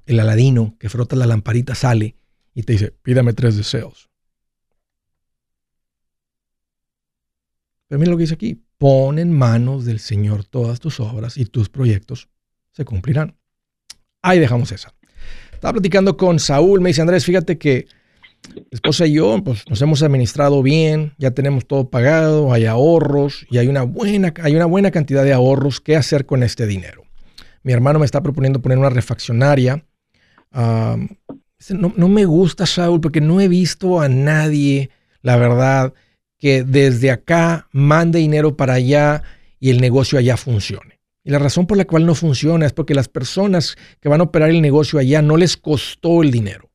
el 0.07 0.21
aladino 0.21 0.77
que 0.79 0.89
frota 0.89 1.17
la 1.17 1.27
lamparita, 1.27 1.75
sale 1.75 2.17
y 2.55 2.63
te 2.63 2.75
dice, 2.75 2.93
pídame 3.03 3.33
tres 3.33 3.57
deseos. 3.57 4.11
Pero 7.89 7.99
mira 7.99 8.11
lo 8.11 8.17
que 8.17 8.23
dice 8.23 8.35
aquí, 8.35 8.63
pon 8.79 9.19
en 9.19 9.33
manos 9.33 9.85
del 9.85 10.01
Señor 10.01 10.45
todas 10.45 10.81
tus 10.81 11.01
obras 11.01 11.37
y 11.37 11.45
tus 11.45 11.69
proyectos 11.69 12.29
se 12.73 12.85
cumplirán. 12.85 13.37
Ahí 14.23 14.39
dejamos 14.39 14.73
esa. 14.73 14.95
Estaba 15.53 15.75
platicando 15.75 16.17
con 16.17 16.39
Saúl, 16.39 16.81
me 16.81 16.91
dice 16.91 17.03
Andrés, 17.03 17.25
fíjate 17.25 17.59
que 17.59 17.87
esposa 18.71 19.07
y 19.07 19.15
yo 19.15 19.43
pues, 19.43 19.69
nos 19.69 19.81
hemos 19.83 20.03
administrado 20.03 20.63
bien, 20.63 21.15
ya 21.19 21.31
tenemos 21.31 21.67
todo 21.67 21.89
pagado, 21.89 22.53
hay 22.53 22.67
ahorros 22.67 23.47
y 23.51 23.59
hay 23.59 23.69
una 23.69 23.83
buena, 23.83 24.33
hay 24.43 24.55
una 24.55 24.67
buena 24.67 24.91
cantidad 24.91 25.25
de 25.25 25.33
ahorros. 25.33 25.81
¿Qué 25.81 25.97
hacer 25.97 26.27
con 26.27 26.43
este 26.43 26.67
dinero? 26.67 27.04
Mi 27.65 27.73
hermano 27.73 27.99
me 27.99 28.05
está 28.05 28.23
proponiendo 28.23 28.63
poner 28.63 28.79
una 28.79 28.91
refaccionaria. 28.91 29.85
no, 30.53 32.09
me 32.09 32.25
gusta, 32.27 32.67
Saúl, 32.67 33.01
porque 33.01 33.21
no 33.21 33.41
he 33.41 33.49
visto 33.49 34.01
a 34.01 34.09
nadie, 34.09 34.91
la 35.23 35.37
verdad, 35.37 35.95
que 36.39 36.63
desde 36.63 37.11
acá 37.11 37.69
mande 37.73 38.21
dinero 38.21 38.57
para 38.57 38.75
allá 38.75 39.23
y 39.59 39.71
el 39.71 39.81
negocio 39.81 40.19
allá 40.19 40.37
funcione. 40.37 41.01
Y 41.25 41.31
la 41.31 41.39
razón 41.39 41.67
por 41.67 41.79
la 41.79 41.87
cual 41.87 42.05
no 42.05 42.15
funciona 42.15 42.67
es 42.67 42.75
porque 42.75 42.95
las 42.95 43.09
personas 43.09 43.77
que 44.01 44.11
van 44.11 44.21
a 44.21 44.25
operar 44.25 44.51
el 44.51 44.61
negocio 44.61 44.99
allá 44.99 45.23
no 45.23 45.39
les 45.39 45.57
costó 45.57 46.23
el 46.23 46.31
dinero. 46.31 46.71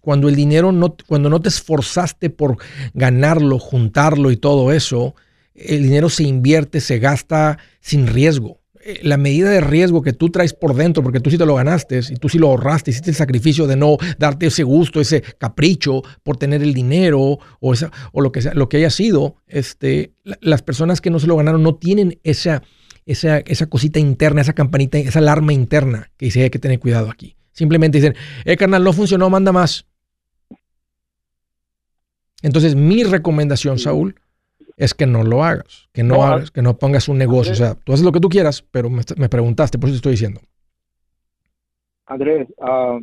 Cuando 0.00 0.30
el 0.30 0.34
dinero 0.34 0.72
no, 0.72 0.96
cuando 1.06 1.28
no 1.28 1.42
te 1.42 1.50
esforzaste 1.50 2.30
por 2.30 2.56
ganarlo, 2.94 3.58
juntarlo 3.58 4.30
y 4.30 4.38
todo 4.38 4.72
eso, 4.72 5.14
el 5.54 5.82
dinero 5.82 6.08
se 6.08 6.22
invierte, 6.22 6.80
se 6.80 6.98
gasta 6.98 7.58
sin 7.80 8.06
riesgo. 8.06 8.60
La 9.02 9.16
medida 9.16 9.50
de 9.50 9.60
riesgo 9.60 10.02
que 10.02 10.12
tú 10.12 10.30
traes 10.30 10.52
por 10.52 10.74
dentro, 10.74 11.02
porque 11.02 11.18
tú 11.20 11.30
sí 11.30 11.38
te 11.38 11.46
lo 11.46 11.56
ganaste 11.56 12.00
y 12.08 12.16
tú 12.16 12.28
sí 12.28 12.38
lo 12.38 12.48
ahorraste, 12.48 12.92
hiciste 12.92 13.10
el 13.10 13.16
sacrificio 13.16 13.66
de 13.66 13.76
no 13.76 13.96
darte 14.18 14.46
ese 14.46 14.62
gusto, 14.62 15.00
ese 15.00 15.22
capricho 15.22 16.02
por 16.22 16.36
tener 16.36 16.62
el 16.62 16.72
dinero 16.72 17.38
o, 17.60 17.72
esa, 17.72 17.90
o 18.12 18.20
lo, 18.20 18.30
que 18.30 18.42
sea, 18.42 18.54
lo 18.54 18.68
que 18.68 18.76
haya 18.76 18.90
sido, 18.90 19.36
este, 19.48 20.12
las 20.40 20.62
personas 20.62 21.00
que 21.00 21.10
no 21.10 21.18
se 21.18 21.26
lo 21.26 21.36
ganaron 21.36 21.62
no 21.62 21.74
tienen 21.74 22.20
esa, 22.22 22.62
esa, 23.06 23.38
esa 23.38 23.66
cosita 23.66 23.98
interna, 23.98 24.42
esa 24.42 24.52
campanita, 24.52 24.98
esa 24.98 25.18
alarma 25.18 25.52
interna 25.52 26.10
que 26.16 26.26
dice 26.26 26.42
hay 26.42 26.50
que 26.50 26.58
tener 26.58 26.78
cuidado 26.78 27.10
aquí. 27.10 27.36
Simplemente 27.52 27.98
dicen, 27.98 28.14
eh, 28.44 28.56
carnal, 28.56 28.84
no 28.84 28.92
funcionó, 28.92 29.30
manda 29.30 29.50
más. 29.50 29.86
Entonces, 32.42 32.76
mi 32.76 33.02
recomendación, 33.02 33.78
Saúl, 33.78 34.20
es 34.76 34.92
que 34.92 35.06
no 35.06 35.22
lo 35.22 35.42
hagas, 35.42 35.88
que 35.92 36.02
no, 36.02 36.22
hagas, 36.22 36.50
que 36.50 36.62
no 36.62 36.76
pongas 36.76 37.08
un 37.08 37.18
negocio. 37.18 37.52
O 37.52 37.56
sea, 37.56 37.74
tú 37.74 37.92
haces 37.92 38.04
lo 38.04 38.12
que 38.12 38.20
tú 38.20 38.28
quieras, 38.28 38.62
pero 38.70 38.90
me, 38.90 39.28
preguntaste, 39.28 39.78
por 39.78 39.88
eso 39.88 39.94
te 39.94 39.96
estoy 39.96 40.12
diciendo. 40.12 40.40
Andrés, 42.04 42.48
uh, 42.58 43.00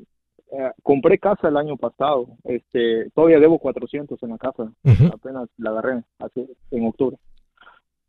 compré 0.84 1.18
casa 1.18 1.48
el 1.48 1.58
año 1.58 1.76
pasado. 1.78 2.28
Este, 2.44 3.10
todavía 3.16 3.40
debo 3.40 3.58
400 3.58 4.22
en 4.22 4.30
la 4.30 4.38
casa. 4.38 4.72
Apenas 5.12 5.50
la 5.58 5.72
agarré 5.72 6.04
hace, 6.20 6.48
en 6.72 6.88
octubre. 6.88 7.18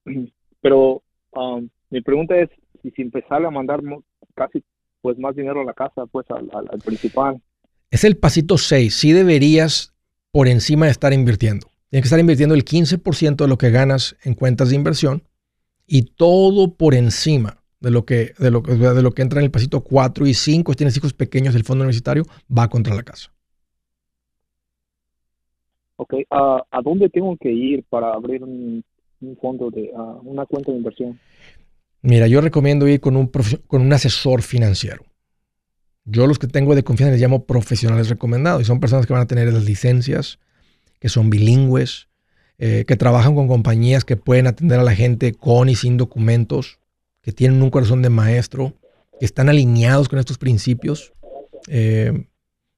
Pero 0.60 1.02
ah, 1.34 1.60
mi 1.90 2.00
pregunta 2.00 2.36
es 2.36 2.50
si, 2.82 2.90
si 2.90 3.02
empezar 3.02 3.44
a 3.44 3.50
mandar 3.50 3.80
casi 4.34 4.62
pues 5.00 5.18
más 5.18 5.36
dinero 5.36 5.60
a 5.60 5.64
la 5.64 5.74
casa, 5.74 6.06
pues 6.06 6.30
al, 6.30 6.48
al 6.52 6.78
principal. 6.80 7.40
Es 7.90 8.04
el 8.04 8.16
pasito 8.16 8.56
6. 8.56 8.94
Sí 8.94 9.12
deberías 9.12 9.94
por 10.32 10.48
encima 10.48 10.86
de 10.86 10.92
estar 10.92 11.12
invirtiendo. 11.12 11.66
Tienes 11.94 12.02
que 12.02 12.06
estar 12.08 12.18
invirtiendo 12.18 12.56
el 12.56 12.64
15% 12.64 13.36
de 13.36 13.46
lo 13.46 13.56
que 13.56 13.70
ganas 13.70 14.16
en 14.24 14.34
cuentas 14.34 14.70
de 14.70 14.74
inversión 14.74 15.22
y 15.86 16.02
todo 16.02 16.74
por 16.74 16.92
encima 16.92 17.58
de 17.78 17.92
lo 17.92 18.04
que, 18.04 18.32
de 18.36 18.50
lo, 18.50 18.62
de 18.62 19.00
lo 19.00 19.12
que 19.12 19.22
entra 19.22 19.38
en 19.38 19.44
el 19.44 19.52
pasito 19.52 19.84
4 19.84 20.26
y 20.26 20.34
5, 20.34 20.72
si 20.72 20.76
tienes 20.76 20.96
hijos 20.96 21.14
pequeños 21.14 21.54
del 21.54 21.62
fondo 21.62 21.84
universitario, 21.84 22.24
va 22.50 22.68
contra 22.68 22.96
la 22.96 23.04
casa. 23.04 23.32
Ok, 25.94 26.14
¿a 26.30 26.82
dónde 26.82 27.08
tengo 27.10 27.36
que 27.36 27.52
ir 27.52 27.84
para 27.84 28.12
abrir 28.12 28.42
un, 28.42 28.84
fondo 29.40 29.70
de 29.70 29.92
una 30.24 30.46
cuenta 30.46 30.72
de 30.72 30.78
inversión? 30.78 31.20
Mira, 32.02 32.26
yo 32.26 32.40
recomiendo 32.40 32.88
ir 32.88 32.98
con 32.98 33.16
un, 33.16 33.30
con 33.68 33.82
un 33.82 33.92
asesor 33.92 34.42
financiero. 34.42 35.04
Yo 36.04 36.26
los 36.26 36.40
que 36.40 36.48
tengo 36.48 36.74
de 36.74 36.82
confianza 36.82 37.12
les 37.12 37.20
llamo 37.20 37.44
profesionales 37.44 38.08
recomendados 38.08 38.62
y 38.62 38.64
son 38.64 38.80
personas 38.80 39.06
que 39.06 39.12
van 39.12 39.22
a 39.22 39.28
tener 39.28 39.52
las 39.52 39.64
licencias, 39.64 40.40
que 41.04 41.10
son 41.10 41.28
bilingües, 41.28 42.08
eh, 42.56 42.86
que 42.88 42.96
trabajan 42.96 43.34
con 43.34 43.46
compañías 43.46 44.06
que 44.06 44.16
pueden 44.16 44.46
atender 44.46 44.80
a 44.80 44.82
la 44.82 44.94
gente 44.94 45.34
con 45.34 45.68
y 45.68 45.74
sin 45.74 45.98
documentos, 45.98 46.78
que 47.20 47.30
tienen 47.30 47.60
un 47.62 47.68
corazón 47.68 48.00
de 48.00 48.08
maestro, 48.08 48.72
que 49.20 49.26
están 49.26 49.50
alineados 49.50 50.08
con 50.08 50.18
estos 50.18 50.38
principios. 50.38 51.12
Eh, 51.68 52.26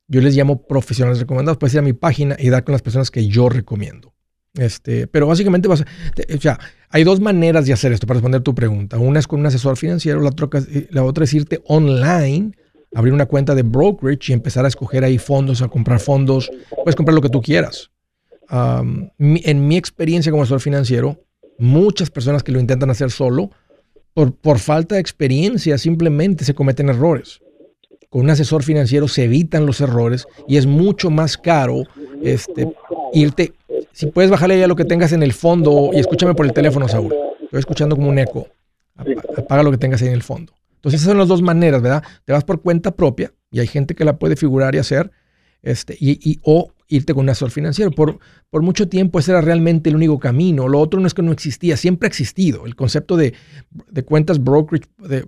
yo 0.08 0.20
les 0.20 0.34
llamo 0.34 0.66
profesionales 0.66 1.20
recomendados. 1.20 1.56
Puedes 1.56 1.74
ir 1.74 1.78
a 1.78 1.82
mi 1.82 1.92
página 1.92 2.34
y 2.36 2.48
dar 2.48 2.64
con 2.64 2.72
las 2.72 2.82
personas 2.82 3.12
que 3.12 3.28
yo 3.28 3.48
recomiendo. 3.48 4.12
Este, 4.54 5.06
pero 5.06 5.28
básicamente 5.28 5.68
vas 5.68 5.82
o 5.82 6.40
sea, 6.40 6.58
hay 6.88 7.04
dos 7.04 7.20
maneras 7.20 7.64
de 7.64 7.74
hacer 7.74 7.92
esto 7.92 8.08
para 8.08 8.16
responder 8.16 8.40
tu 8.40 8.56
pregunta. 8.56 8.98
Una 8.98 9.20
es 9.20 9.28
con 9.28 9.38
un 9.38 9.46
asesor 9.46 9.76
financiero, 9.76 10.26
otra, 10.26 10.48
la 10.90 11.04
otra 11.04 11.22
es 11.22 11.32
irte 11.32 11.62
online, 11.66 12.50
abrir 12.92 13.14
una 13.14 13.26
cuenta 13.26 13.54
de 13.54 13.62
brokerage 13.62 14.32
y 14.32 14.34
empezar 14.34 14.64
a 14.64 14.68
escoger 14.68 15.04
ahí 15.04 15.16
fondos, 15.16 15.62
a 15.62 15.68
comprar 15.68 16.00
fondos. 16.00 16.50
Puedes 16.74 16.96
comprar 16.96 17.14
lo 17.14 17.20
que 17.20 17.30
tú 17.30 17.40
quieras 17.40 17.92
en 18.50 19.68
mi 19.68 19.76
experiencia 19.76 20.30
como 20.30 20.42
asesor 20.42 20.60
financiero, 20.60 21.20
muchas 21.58 22.10
personas 22.10 22.42
que 22.42 22.52
lo 22.52 22.60
intentan 22.60 22.90
hacer 22.90 23.10
solo, 23.10 23.50
por, 24.14 24.34
por 24.34 24.58
falta 24.58 24.94
de 24.94 25.00
experiencia, 25.00 25.78
simplemente 25.78 26.44
se 26.44 26.54
cometen 26.54 26.88
errores. 26.88 27.40
Con 28.08 28.22
un 28.22 28.30
asesor 28.30 28.62
financiero 28.62 29.08
se 29.08 29.24
evitan 29.24 29.66
los 29.66 29.80
errores 29.80 30.26
y 30.48 30.56
es 30.56 30.66
mucho 30.66 31.10
más 31.10 31.36
caro 31.36 31.82
este, 32.22 32.72
irte. 33.12 33.52
Si 33.92 34.06
puedes 34.06 34.30
bajarle 34.30 34.58
ya 34.58 34.68
lo 34.68 34.76
que 34.76 34.84
tengas 34.84 35.12
en 35.12 35.22
el 35.22 35.32
fondo 35.32 35.90
y 35.92 35.98
escúchame 35.98 36.34
por 36.34 36.46
el 36.46 36.52
teléfono, 36.52 36.88
Saúl. 36.88 37.14
Estoy 37.42 37.58
escuchando 37.58 37.96
como 37.96 38.08
un 38.08 38.18
eco. 38.18 38.48
Apaga 39.36 39.62
lo 39.62 39.70
que 39.70 39.78
tengas 39.78 40.00
ahí 40.02 40.08
en 40.08 40.14
el 40.14 40.22
fondo. 40.22 40.52
Entonces, 40.76 41.00
esas 41.00 41.10
son 41.10 41.18
las 41.18 41.28
dos 41.28 41.42
maneras, 41.42 41.82
¿verdad? 41.82 42.02
Te 42.24 42.32
vas 42.32 42.44
por 42.44 42.62
cuenta 42.62 42.92
propia 42.92 43.32
y 43.50 43.60
hay 43.60 43.66
gente 43.66 43.94
que 43.94 44.04
la 44.04 44.18
puede 44.18 44.36
figurar 44.36 44.74
y 44.74 44.78
hacer, 44.78 45.10
este, 45.62 45.96
y, 45.98 46.18
y 46.30 46.38
o 46.42 46.72
irte 46.88 47.14
con 47.14 47.24
un 47.24 47.30
asesor 47.30 47.50
financiero. 47.50 47.90
Por, 47.90 48.18
por 48.50 48.62
mucho 48.62 48.88
tiempo 48.88 49.18
ese 49.18 49.32
era 49.32 49.40
realmente 49.40 49.90
el 49.90 49.96
único 49.96 50.18
camino. 50.18 50.68
Lo 50.68 50.80
otro 50.80 51.00
no 51.00 51.06
es 51.06 51.14
que 51.14 51.22
no 51.22 51.32
existía, 51.32 51.76
siempre 51.76 52.06
ha 52.06 52.10
existido. 52.10 52.66
El 52.66 52.76
concepto 52.76 53.16
de, 53.16 53.34
cuentas 54.04 54.42
brokerage 54.42 54.86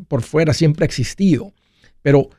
por 0.08 0.22
fuera 0.22 0.52
siempre 0.52 0.84
ha 0.84 0.86
existido. 0.86 1.52
Pero 2.02 2.30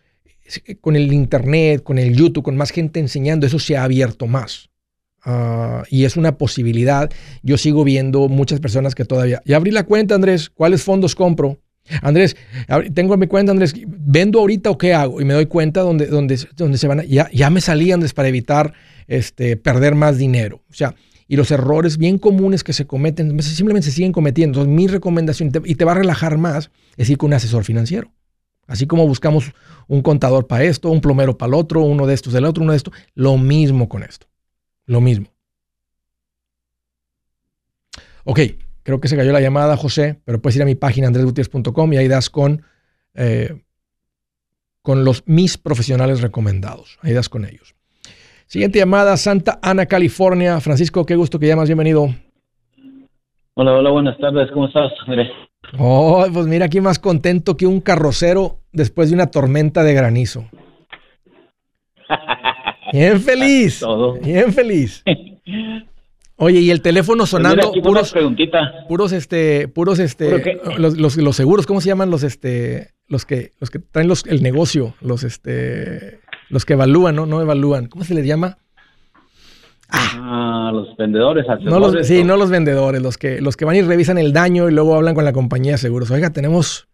con 0.82 0.96
el 0.96 1.12
Internet, 1.14 1.84
con 1.84 1.98
el 1.98 2.16
YouTube, 2.16 2.44
con 2.44 2.58
más 2.58 2.72
gente 2.72 3.00
enseñando, 3.00 3.46
eso 3.46 3.60
se 3.60 3.78
ha 3.78 3.84
abierto 3.84 4.26
más. 4.28 4.70
Ah, 5.24 5.84
y 5.90 6.06
es 6.06 6.16
una 6.18 6.38
posibilidad. 6.38 7.12
Yo 7.44 7.58
sigo 7.58 7.84
viendo 7.84 8.30
muchas 8.30 8.60
personas 8.60 8.96
que 8.96 9.06
todavía... 9.06 9.42
Ya 9.46 9.58
abrí 9.58 9.72
la 9.72 9.84
cuenta, 9.84 10.16
Andrés. 10.16 10.50
¿Cuáles 10.50 10.84
fondos 10.84 11.14
compro? 11.14 11.60
Andrés, 12.02 12.36
tengo 12.94 13.18
mi 13.18 13.28
cuenta, 13.28 13.52
Andrés, 13.52 13.74
¿vendo 13.86 14.40
ahorita 14.40 14.70
o 14.70 14.78
qué 14.78 14.94
hago? 14.94 15.22
Y 15.22 15.26
me 15.26 15.34
doy 15.34 15.46
cuenta 15.46 15.82
donde, 15.82 16.08
donde, 16.08 16.40
donde 16.56 16.78
se 16.78 16.88
van 16.88 17.02
a, 17.02 17.04
ya, 17.04 17.30
ya 17.32 17.50
me 17.50 17.62
salí, 17.62 17.92
Andrés, 17.92 18.14
para 18.14 18.28
evitar 18.28 18.74
este, 19.08 19.58
perder 19.58 19.96
más 19.96 20.18
dinero. 20.18 20.62
O 20.70 20.74
sea, 20.74 20.96
y 21.28 21.36
los 21.36 21.52
errores 21.52 21.98
bien 21.98 22.18
comunes 22.18 22.64
que 22.64 22.74
se 22.74 22.88
cometen 22.88 23.40
simplemente 23.42 23.90
se 23.90 23.96
siguen 23.96 24.12
cometiendo. 24.12 24.62
Entonces, 24.62 24.76
mi 24.76 24.88
recomendación, 24.88 25.52
y 25.66 25.76
te 25.76 25.86
va 25.86 25.92
a 25.92 25.96
relajar 25.96 26.38
más, 26.38 26.72
es 26.98 27.10
ir 27.10 27.18
con 27.18 27.28
un 27.28 27.34
asesor 27.36 27.64
financiero. 27.64 28.12
Así 28.66 28.86
como 28.88 29.08
buscamos 29.08 29.52
un 29.88 30.02
contador 30.02 30.48
para 30.48 30.64
esto, 30.64 30.90
un 30.90 31.02
plomero 31.02 31.38
para 31.38 31.50
el 31.50 31.54
otro, 31.56 31.82
uno 31.82 32.06
de 32.06 32.14
estos 32.14 32.34
del 32.34 32.46
otro, 32.46 32.64
uno 32.64 32.74
de 32.74 32.78
estos, 32.78 32.94
lo 33.16 33.38
mismo 33.38 33.90
con 33.90 34.04
esto. 34.04 34.28
Lo 34.86 35.02
mismo. 35.02 35.28
Ok, 38.24 38.40
creo 38.90 39.00
que 39.00 39.08
se 39.08 39.16
cayó 39.16 39.32
la 39.32 39.40
llamada, 39.40 39.78
José, 39.78 40.20
pero 40.26 40.42
puedes 40.42 40.56
ir 40.56 40.64
a 40.64 40.66
mi 40.66 40.74
página 40.74 41.06
andresgutierrez.com 41.06 41.94
y 41.94 41.98
ahí 41.98 42.08
das 42.08 42.32
con, 42.32 42.64
eh, 43.14 43.62
con 44.82 45.06
los 45.06 45.22
mis 45.28 45.60
profesionales 45.60 46.22
recomendados. 46.22 46.98
Ahí 47.04 47.14
das 47.14 47.30
con 47.30 47.46
ellos. 47.46 47.76
Siguiente 48.48 48.80
llamada, 48.80 49.16
Santa 49.18 49.60
Ana, 49.62 49.86
California. 49.86 50.60
Francisco, 50.60 51.06
qué 51.06 51.16
gusto 51.16 51.38
que 51.38 51.46
llamas, 51.46 51.70
bienvenido. 51.70 52.08
Hola, 53.54 53.74
hola, 53.74 53.92
buenas 53.92 54.18
tardes, 54.18 54.50
¿cómo 54.52 54.66
estás? 54.66 54.92
Oh, 55.78 56.26
pues 56.34 56.48
mira, 56.48 56.66
aquí 56.66 56.82
más 56.82 56.98
contento 56.98 57.58
que 57.58 57.68
un 57.68 57.82
carrocero 57.82 58.58
después 58.72 59.10
de 59.10 59.16
una 59.16 59.28
tormenta 59.28 59.84
de 59.84 59.94
granizo. 59.94 60.46
Bien 62.92 63.22
feliz. 63.22 63.86
Bien 64.24 64.52
feliz. 64.52 65.04
Oye, 66.42 66.62
y 66.62 66.72
el 66.72 66.82
teléfono 66.82 67.26
sonando, 67.26 67.74
puros, 67.84 68.14
puros, 68.88 69.12
este, 69.12 69.68
puros, 69.68 70.00
este, 70.00 70.58
los, 70.78 71.18
los, 71.18 71.36
seguros, 71.36 71.68
¿cómo 71.68 71.82
se 71.82 71.88
llaman 71.88 72.10
los, 72.10 72.24
este, 72.24 72.92
los 73.10 73.26
que, 73.26 73.52
los 73.60 73.70
que 73.70 73.80
traen 73.80 74.08
los, 74.08 74.26
el 74.26 74.42
negocio, 74.42 74.96
los, 75.02 75.26
este, 75.26 76.22
los 76.48 76.64
que 76.64 76.74
evalúan, 76.74 77.18
¿no? 77.18 77.26
No 77.26 77.42
evalúan. 77.42 77.88
¿Cómo 77.88 78.06
se 78.06 78.14
les 78.14 78.26
llama? 78.26 78.58
Ah, 79.90 80.72
los 80.74 80.96
vendedores. 80.96 81.46
No 81.62 81.78
los, 81.78 82.08
sí, 82.08 82.24
no 82.24 82.38
los 82.38 82.50
vendedores, 82.50 83.02
los 83.02 83.18
que, 83.18 83.42
los 83.42 83.58
que 83.58 83.66
van 83.66 83.76
y 83.76 83.82
revisan 83.82 84.18
el 84.18 84.32
daño 84.32 84.70
y 84.70 84.72
luego 84.72 84.96
hablan 84.96 85.16
con 85.16 85.26
la 85.26 85.34
compañía 85.34 85.74
de 85.74 85.78
seguros. 85.78 86.10
Oiga, 86.10 86.30
tenemos 86.30 86.88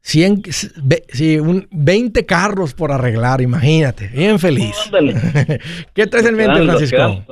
100, 0.00 0.42
sí, 1.12 1.38
un, 1.38 1.68
20 1.70 2.24
carros 2.24 2.72
por 2.72 2.92
arreglar, 2.92 3.42
imagínate. 3.42 4.08
Bien 4.08 4.38
feliz. 4.38 4.74
¿Qué 5.94 6.06
traes 6.06 6.26
en 6.26 6.36
mente, 6.36 6.62
Francisco? 6.62 7.24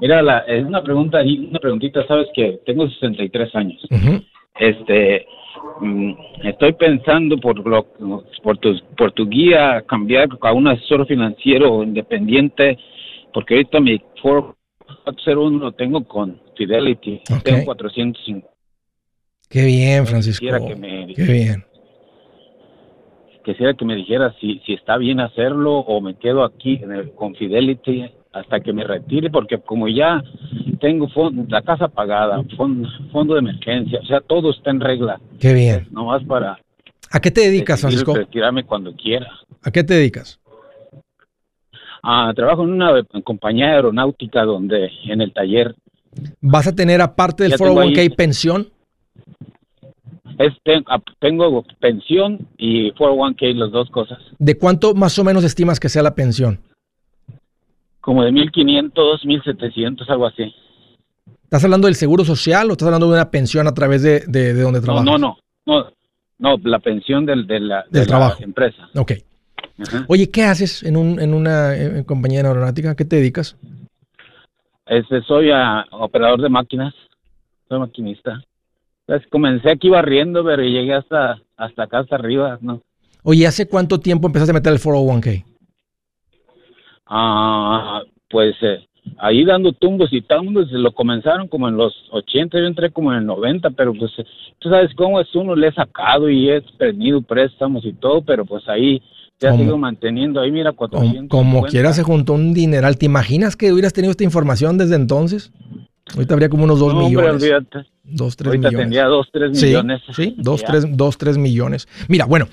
Mira, 0.00 0.22
la, 0.22 0.38
es 0.40 0.64
una 0.64 0.82
pregunta, 0.82 1.20
una 1.22 1.58
preguntita, 1.58 2.06
sabes 2.06 2.28
que 2.34 2.60
tengo 2.64 2.88
63 2.88 3.54
años. 3.54 3.84
Ujú. 3.90 4.22
Este, 4.58 5.26
mm, 5.80 6.12
estoy 6.44 6.72
pensando 6.74 7.36
por 7.38 7.66
lo, 7.66 7.86
por 8.42 8.58
tu, 8.58 8.78
por 8.96 9.12
tu 9.12 9.28
guía 9.28 9.82
cambiar 9.88 10.28
a 10.40 10.52
un 10.52 10.68
asesor 10.68 11.06
financiero 11.06 11.82
independiente, 11.82 12.78
porque 13.32 13.54
ahorita 13.54 13.80
mi 13.80 13.98
401 14.22 15.58
lo 15.58 15.72
tengo 15.72 16.04
con 16.04 16.40
Fidelity, 16.56 17.20
tengo 17.44 17.64
405. 17.64 18.48
Qué 19.48 19.64
bien, 19.64 20.06
Francisco. 20.06 20.40
Quisiera 20.44 20.64
que 20.66 20.76
me- 20.76 21.14
Qué 21.14 21.22
bien. 21.24 21.64
Quisiera 23.44 23.72
que 23.74 23.84
me 23.84 23.94
dijera 23.96 24.34
si, 24.40 24.60
si 24.66 24.74
está 24.74 24.98
bien 24.98 25.20
hacerlo 25.20 25.78
o 25.78 26.00
me 26.02 26.14
quedo 26.16 26.44
aquí 26.44 26.78
en 26.82 26.92
el, 26.92 27.12
con 27.12 27.34
Fidelity 27.34 28.04
hasta 28.40 28.60
que 28.60 28.72
me 28.72 28.84
retire, 28.84 29.30
porque 29.30 29.58
como 29.58 29.88
ya 29.88 30.22
tengo 30.80 31.08
la 31.48 31.62
casa 31.62 31.88
pagada, 31.88 32.38
fon- 32.56 32.86
fondo 33.10 33.34
de 33.34 33.40
emergencia, 33.40 34.00
o 34.02 34.06
sea, 34.06 34.20
todo 34.20 34.50
está 34.50 34.70
en 34.70 34.80
regla, 34.80 35.20
Qué 35.40 35.52
bien. 35.54 35.88
nomás 35.90 36.22
para 36.24 36.58
¿A 37.10 37.20
qué 37.20 37.30
te 37.30 37.40
dedicas, 37.42 37.80
Francisco? 37.80 38.14
retirarme 38.14 38.64
cuando 38.64 38.92
quiera. 38.94 39.26
¿A 39.62 39.70
qué 39.70 39.82
te 39.82 39.94
dedicas? 39.94 40.38
Ah, 42.02 42.32
trabajo 42.36 42.62
en 42.64 42.70
una 42.70 43.02
compañía 43.24 43.72
aeronáutica 43.72 44.44
donde 44.44 44.90
en 45.06 45.20
el 45.20 45.32
taller 45.32 45.74
¿Vas 46.40 46.66
a 46.66 46.74
tener 46.74 47.00
aparte 47.00 47.42
del 47.44 47.52
Ya 47.52 47.58
tengo 47.58 47.74
401k 47.82 47.98
ahí- 48.00 48.08
pensión? 48.10 48.68
es, 50.38 50.52
ten- 50.62 50.84
ah, 50.86 51.00
tengo 51.18 51.64
pensión 51.80 52.46
y 52.56 52.92
401k, 52.92 53.54
las 53.54 53.70
dos 53.72 53.90
cosas, 53.90 54.18
¿De 54.38 54.56
cuánto 54.56 54.94
más 54.94 55.18
o 55.18 55.24
menos 55.24 55.44
estimas 55.44 55.80
que 55.80 55.88
sea 55.88 56.02
la 56.02 56.14
pensión? 56.14 56.60
Como 58.08 58.24
de 58.24 58.32
1500, 58.32 59.26
1700, 59.26 60.08
algo 60.08 60.26
así. 60.28 60.50
¿Estás 61.44 61.62
hablando 61.64 61.88
del 61.88 61.94
seguro 61.94 62.24
social 62.24 62.70
o 62.70 62.72
estás 62.72 62.86
hablando 62.86 63.06
de 63.06 63.12
una 63.12 63.30
pensión 63.30 63.68
a 63.68 63.74
través 63.74 64.02
de, 64.02 64.20
de, 64.26 64.54
de 64.54 64.62
donde 64.62 64.80
trabajas? 64.80 65.04
no, 65.04 65.18
no, 65.18 65.36
no, 65.66 65.90
no, 66.38 66.56
la 66.64 66.78
pensión 66.78 67.26
del, 67.26 67.46
de 67.46 67.60
la, 67.60 67.82
de 67.82 67.98
Del 67.98 68.00
la 68.00 68.06
trabajo. 68.06 68.42
empresa. 68.42 68.88
Ok. 68.96 69.12
Ajá. 69.86 70.06
Oye, 70.08 70.30
¿qué 70.30 70.44
haces 70.44 70.82
en, 70.84 70.96
un, 70.96 71.20
en 71.20 71.34
una 71.34 71.74
compañía 72.06 72.38
aeronáutica? 72.40 72.92
¿A 72.92 72.96
qué 72.96 73.04
te 73.04 73.16
dedicas? 73.16 73.58
Este, 74.86 75.20
soy 75.24 75.50
ah, 75.50 75.84
operador 75.90 76.40
de 76.40 76.48
máquinas, 76.48 76.94
soy 77.68 77.78
maquinista. 77.78 78.42
Pues 79.04 79.20
comencé 79.26 79.70
aquí 79.70 79.90
barriendo, 79.90 80.42
pero 80.42 80.62
llegué 80.62 80.94
hasta, 80.94 81.42
hasta 81.58 81.82
acá, 81.82 81.98
hasta 81.98 82.16
arriba, 82.16 82.56
¿no? 82.62 82.80
Oye, 83.22 83.46
¿hace 83.46 83.68
cuánto 83.68 84.00
tiempo 84.00 84.28
empezaste 84.28 84.52
a 84.52 84.54
meter 84.54 84.72
el 84.72 84.80
401k? 84.80 85.44
Ah, 87.08 88.02
pues 88.30 88.54
eh, 88.62 88.80
ahí 89.18 89.44
dando 89.44 89.72
tumbos 89.72 90.12
y 90.12 90.20
tumbos, 90.20 90.70
lo 90.70 90.92
comenzaron 90.92 91.48
como 91.48 91.68
en 91.68 91.76
los 91.76 91.94
80, 92.10 92.58
yo 92.58 92.66
entré 92.66 92.90
como 92.90 93.12
en 93.12 93.20
el 93.20 93.26
90, 93.26 93.70
pero 93.70 93.94
pues 93.94 94.12
eh, 94.18 94.24
tú 94.58 94.68
sabes 94.68 94.90
cómo 94.94 95.20
es 95.20 95.34
uno, 95.34 95.56
le 95.56 95.68
he 95.68 95.72
sacado 95.72 96.28
y 96.28 96.50
he 96.50 96.60
tenido 96.78 97.22
préstamos 97.22 97.84
y 97.84 97.92
todo, 97.94 98.22
pero 98.22 98.44
pues 98.44 98.68
ahí 98.68 99.00
ya 99.40 99.50
¿Cómo? 99.52 99.62
sigo 99.62 99.78
manteniendo, 99.78 100.40
ahí 100.40 100.50
mira, 100.50 100.72
Como, 100.72 100.88
400. 100.90 101.28
como 101.30 101.62
quiera 101.64 101.92
se 101.92 102.02
juntó 102.02 102.32
un 102.34 102.52
dineral. 102.54 102.98
¿Te 102.98 103.06
imaginas 103.06 103.56
que 103.56 103.72
hubieras 103.72 103.92
tenido 103.92 104.10
esta 104.10 104.24
información 104.24 104.76
desde 104.78 104.96
entonces? 104.96 105.52
Ahorita 106.14 106.34
habría 106.34 106.48
como 106.48 106.64
unos 106.64 106.80
2 106.80 106.92
no, 106.94 107.00
hombre, 107.06 107.22
millones. 107.22 107.42
olvídate. 107.42 107.88
2, 108.04 108.36
3 108.36 108.46
Ahorita 108.48 108.68
millones. 108.68 108.84
tendría 108.84 109.04
2, 109.04 109.28
3 109.32 109.58
Sí, 109.58 109.66
millones. 109.66 110.00
sí, 110.14 110.34
2, 110.38 110.60
Ya. 110.62 110.66
3, 110.66 110.96
dos, 110.96 111.18
tres 111.18 111.38
millones. 111.38 111.86
Mira, 112.08 112.24
bueno, 112.24 112.48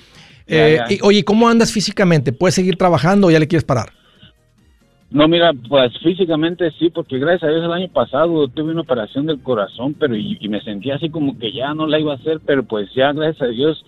Ya, 0.46 0.68
eh, 0.68 0.76
ya. 0.88 0.94
y- 0.94 0.98
oye, 1.02 1.24
¿cómo 1.24 1.48
andas 1.48 1.72
físicamente? 1.72 2.32
¿Puedes 2.32 2.54
seguir 2.54 2.76
trabajando 2.76 3.26
o 3.26 3.30
ya 3.32 3.40
le 3.40 3.48
quieres 3.48 3.64
parar? 3.64 3.90
No, 5.10 5.28
mira, 5.28 5.52
pues 5.68 5.92
físicamente 6.02 6.70
sí, 6.78 6.90
porque 6.90 7.18
gracias 7.18 7.44
a 7.44 7.48
Dios 7.48 7.64
el 7.64 7.72
año 7.72 7.88
pasado 7.88 8.48
tuve 8.48 8.72
una 8.72 8.80
operación 8.80 9.26
del 9.26 9.40
corazón, 9.40 9.94
pero 9.98 10.16
y, 10.16 10.36
y 10.40 10.48
me 10.48 10.60
sentía 10.62 10.96
así 10.96 11.10
como 11.10 11.38
que 11.38 11.52
ya 11.52 11.74
no 11.74 11.86
la 11.86 12.00
iba 12.00 12.12
a 12.12 12.16
hacer, 12.16 12.40
pero 12.44 12.64
pues 12.64 12.88
ya 12.94 13.12
gracias 13.12 13.42
a 13.42 13.46
Dios 13.46 13.84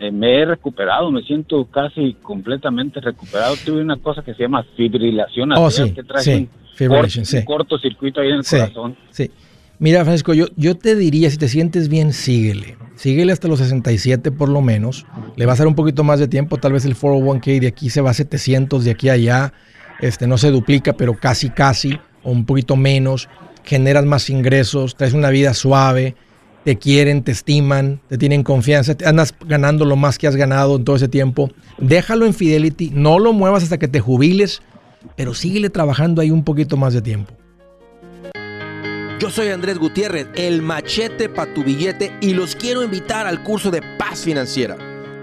eh, 0.00 0.10
me 0.10 0.40
he 0.40 0.44
recuperado, 0.46 1.10
me 1.10 1.22
siento 1.22 1.66
casi 1.66 2.14
completamente 2.22 3.00
recuperado. 3.00 3.54
Tuve 3.64 3.82
una 3.82 3.96
cosa 3.98 4.22
que 4.22 4.32
se 4.32 4.44
llama 4.44 4.64
fibrilación 4.74 5.52
Oh, 5.52 5.70
sí, 5.70 5.90
que 5.92 6.02
trae 6.02 6.22
sí, 6.22 6.48
un, 6.88 7.10
sí. 7.26 7.44
cortocircuito 7.44 8.22
ahí 8.22 8.28
en 8.28 8.36
el 8.36 8.44
corazón. 8.44 8.96
Sí. 9.10 9.30
Mira, 9.78 10.02
Francisco, 10.04 10.32
yo, 10.32 10.46
yo 10.56 10.76
te 10.76 10.94
diría, 10.94 11.30
si 11.30 11.36
te 11.36 11.48
sientes 11.48 11.88
bien, 11.88 12.14
síguele. 12.14 12.76
Síguele 12.96 13.32
hasta 13.32 13.48
los 13.48 13.58
67 13.58 14.30
por 14.30 14.48
lo 14.48 14.62
menos. 14.62 15.04
Le 15.36 15.44
va 15.46 15.52
a 15.52 15.56
dar 15.56 15.66
un 15.66 15.74
poquito 15.74 16.02
más 16.02 16.18
de 16.18 16.28
tiempo. 16.28 16.56
Tal 16.56 16.72
vez 16.72 16.86
el 16.86 16.94
401k 16.96 17.60
de 17.60 17.66
aquí 17.66 17.90
se 17.90 18.00
va 18.00 18.10
a 18.10 18.14
700, 18.14 18.84
de 18.84 18.90
aquí 18.90 19.10
a 19.10 19.14
allá. 19.14 19.52
Este, 20.00 20.26
no 20.26 20.38
se 20.38 20.50
duplica, 20.50 20.92
pero 20.94 21.14
casi, 21.18 21.50
casi, 21.50 21.98
o 22.22 22.30
un 22.30 22.44
poquito 22.46 22.76
menos. 22.76 23.28
Generas 23.64 24.04
más 24.04 24.30
ingresos, 24.30 24.96
traes 24.96 25.12
una 25.12 25.30
vida 25.30 25.54
suave. 25.54 26.16
Te 26.64 26.76
quieren, 26.76 27.22
te 27.22 27.32
estiman, 27.32 28.00
te 28.08 28.18
tienen 28.18 28.42
confianza. 28.42 28.94
te- 28.94 29.06
andas 29.06 29.34
ganando 29.46 29.84
lo 29.84 29.96
más 29.96 30.18
que 30.18 30.26
has 30.26 30.36
ganado 30.36 30.76
en 30.76 30.84
todo 30.84 30.96
ese 30.96 31.08
tiempo. 31.08 31.50
Déjalo 31.78 32.26
en 32.26 32.34
Fidelity. 32.34 32.90
No 32.94 33.18
lo 33.18 33.32
muevas 33.32 33.62
hasta 33.62 33.78
que 33.78 33.88
te 33.88 34.00
jubiles, 34.00 34.60
pero 35.16 35.34
síguele 35.34 35.70
trabajando 35.70 36.20
ahí 36.20 36.30
un 36.30 36.44
poquito 36.44 36.76
más 36.76 36.92
de 36.92 37.00
tiempo. 37.02 37.32
Yo 39.18 39.28
soy 39.28 39.48
Andrés 39.48 39.78
Gutiérrez, 39.78 40.28
el 40.34 40.62
machete 40.62 41.28
para 41.28 41.52
tu 41.52 41.62
billete 41.62 42.10
y 42.22 42.32
los 42.32 42.56
quiero 42.56 42.82
invitar 42.82 43.26
al 43.26 43.42
curso 43.42 43.70
de 43.70 43.82
paz 43.98 44.20
financiera. 44.24 44.76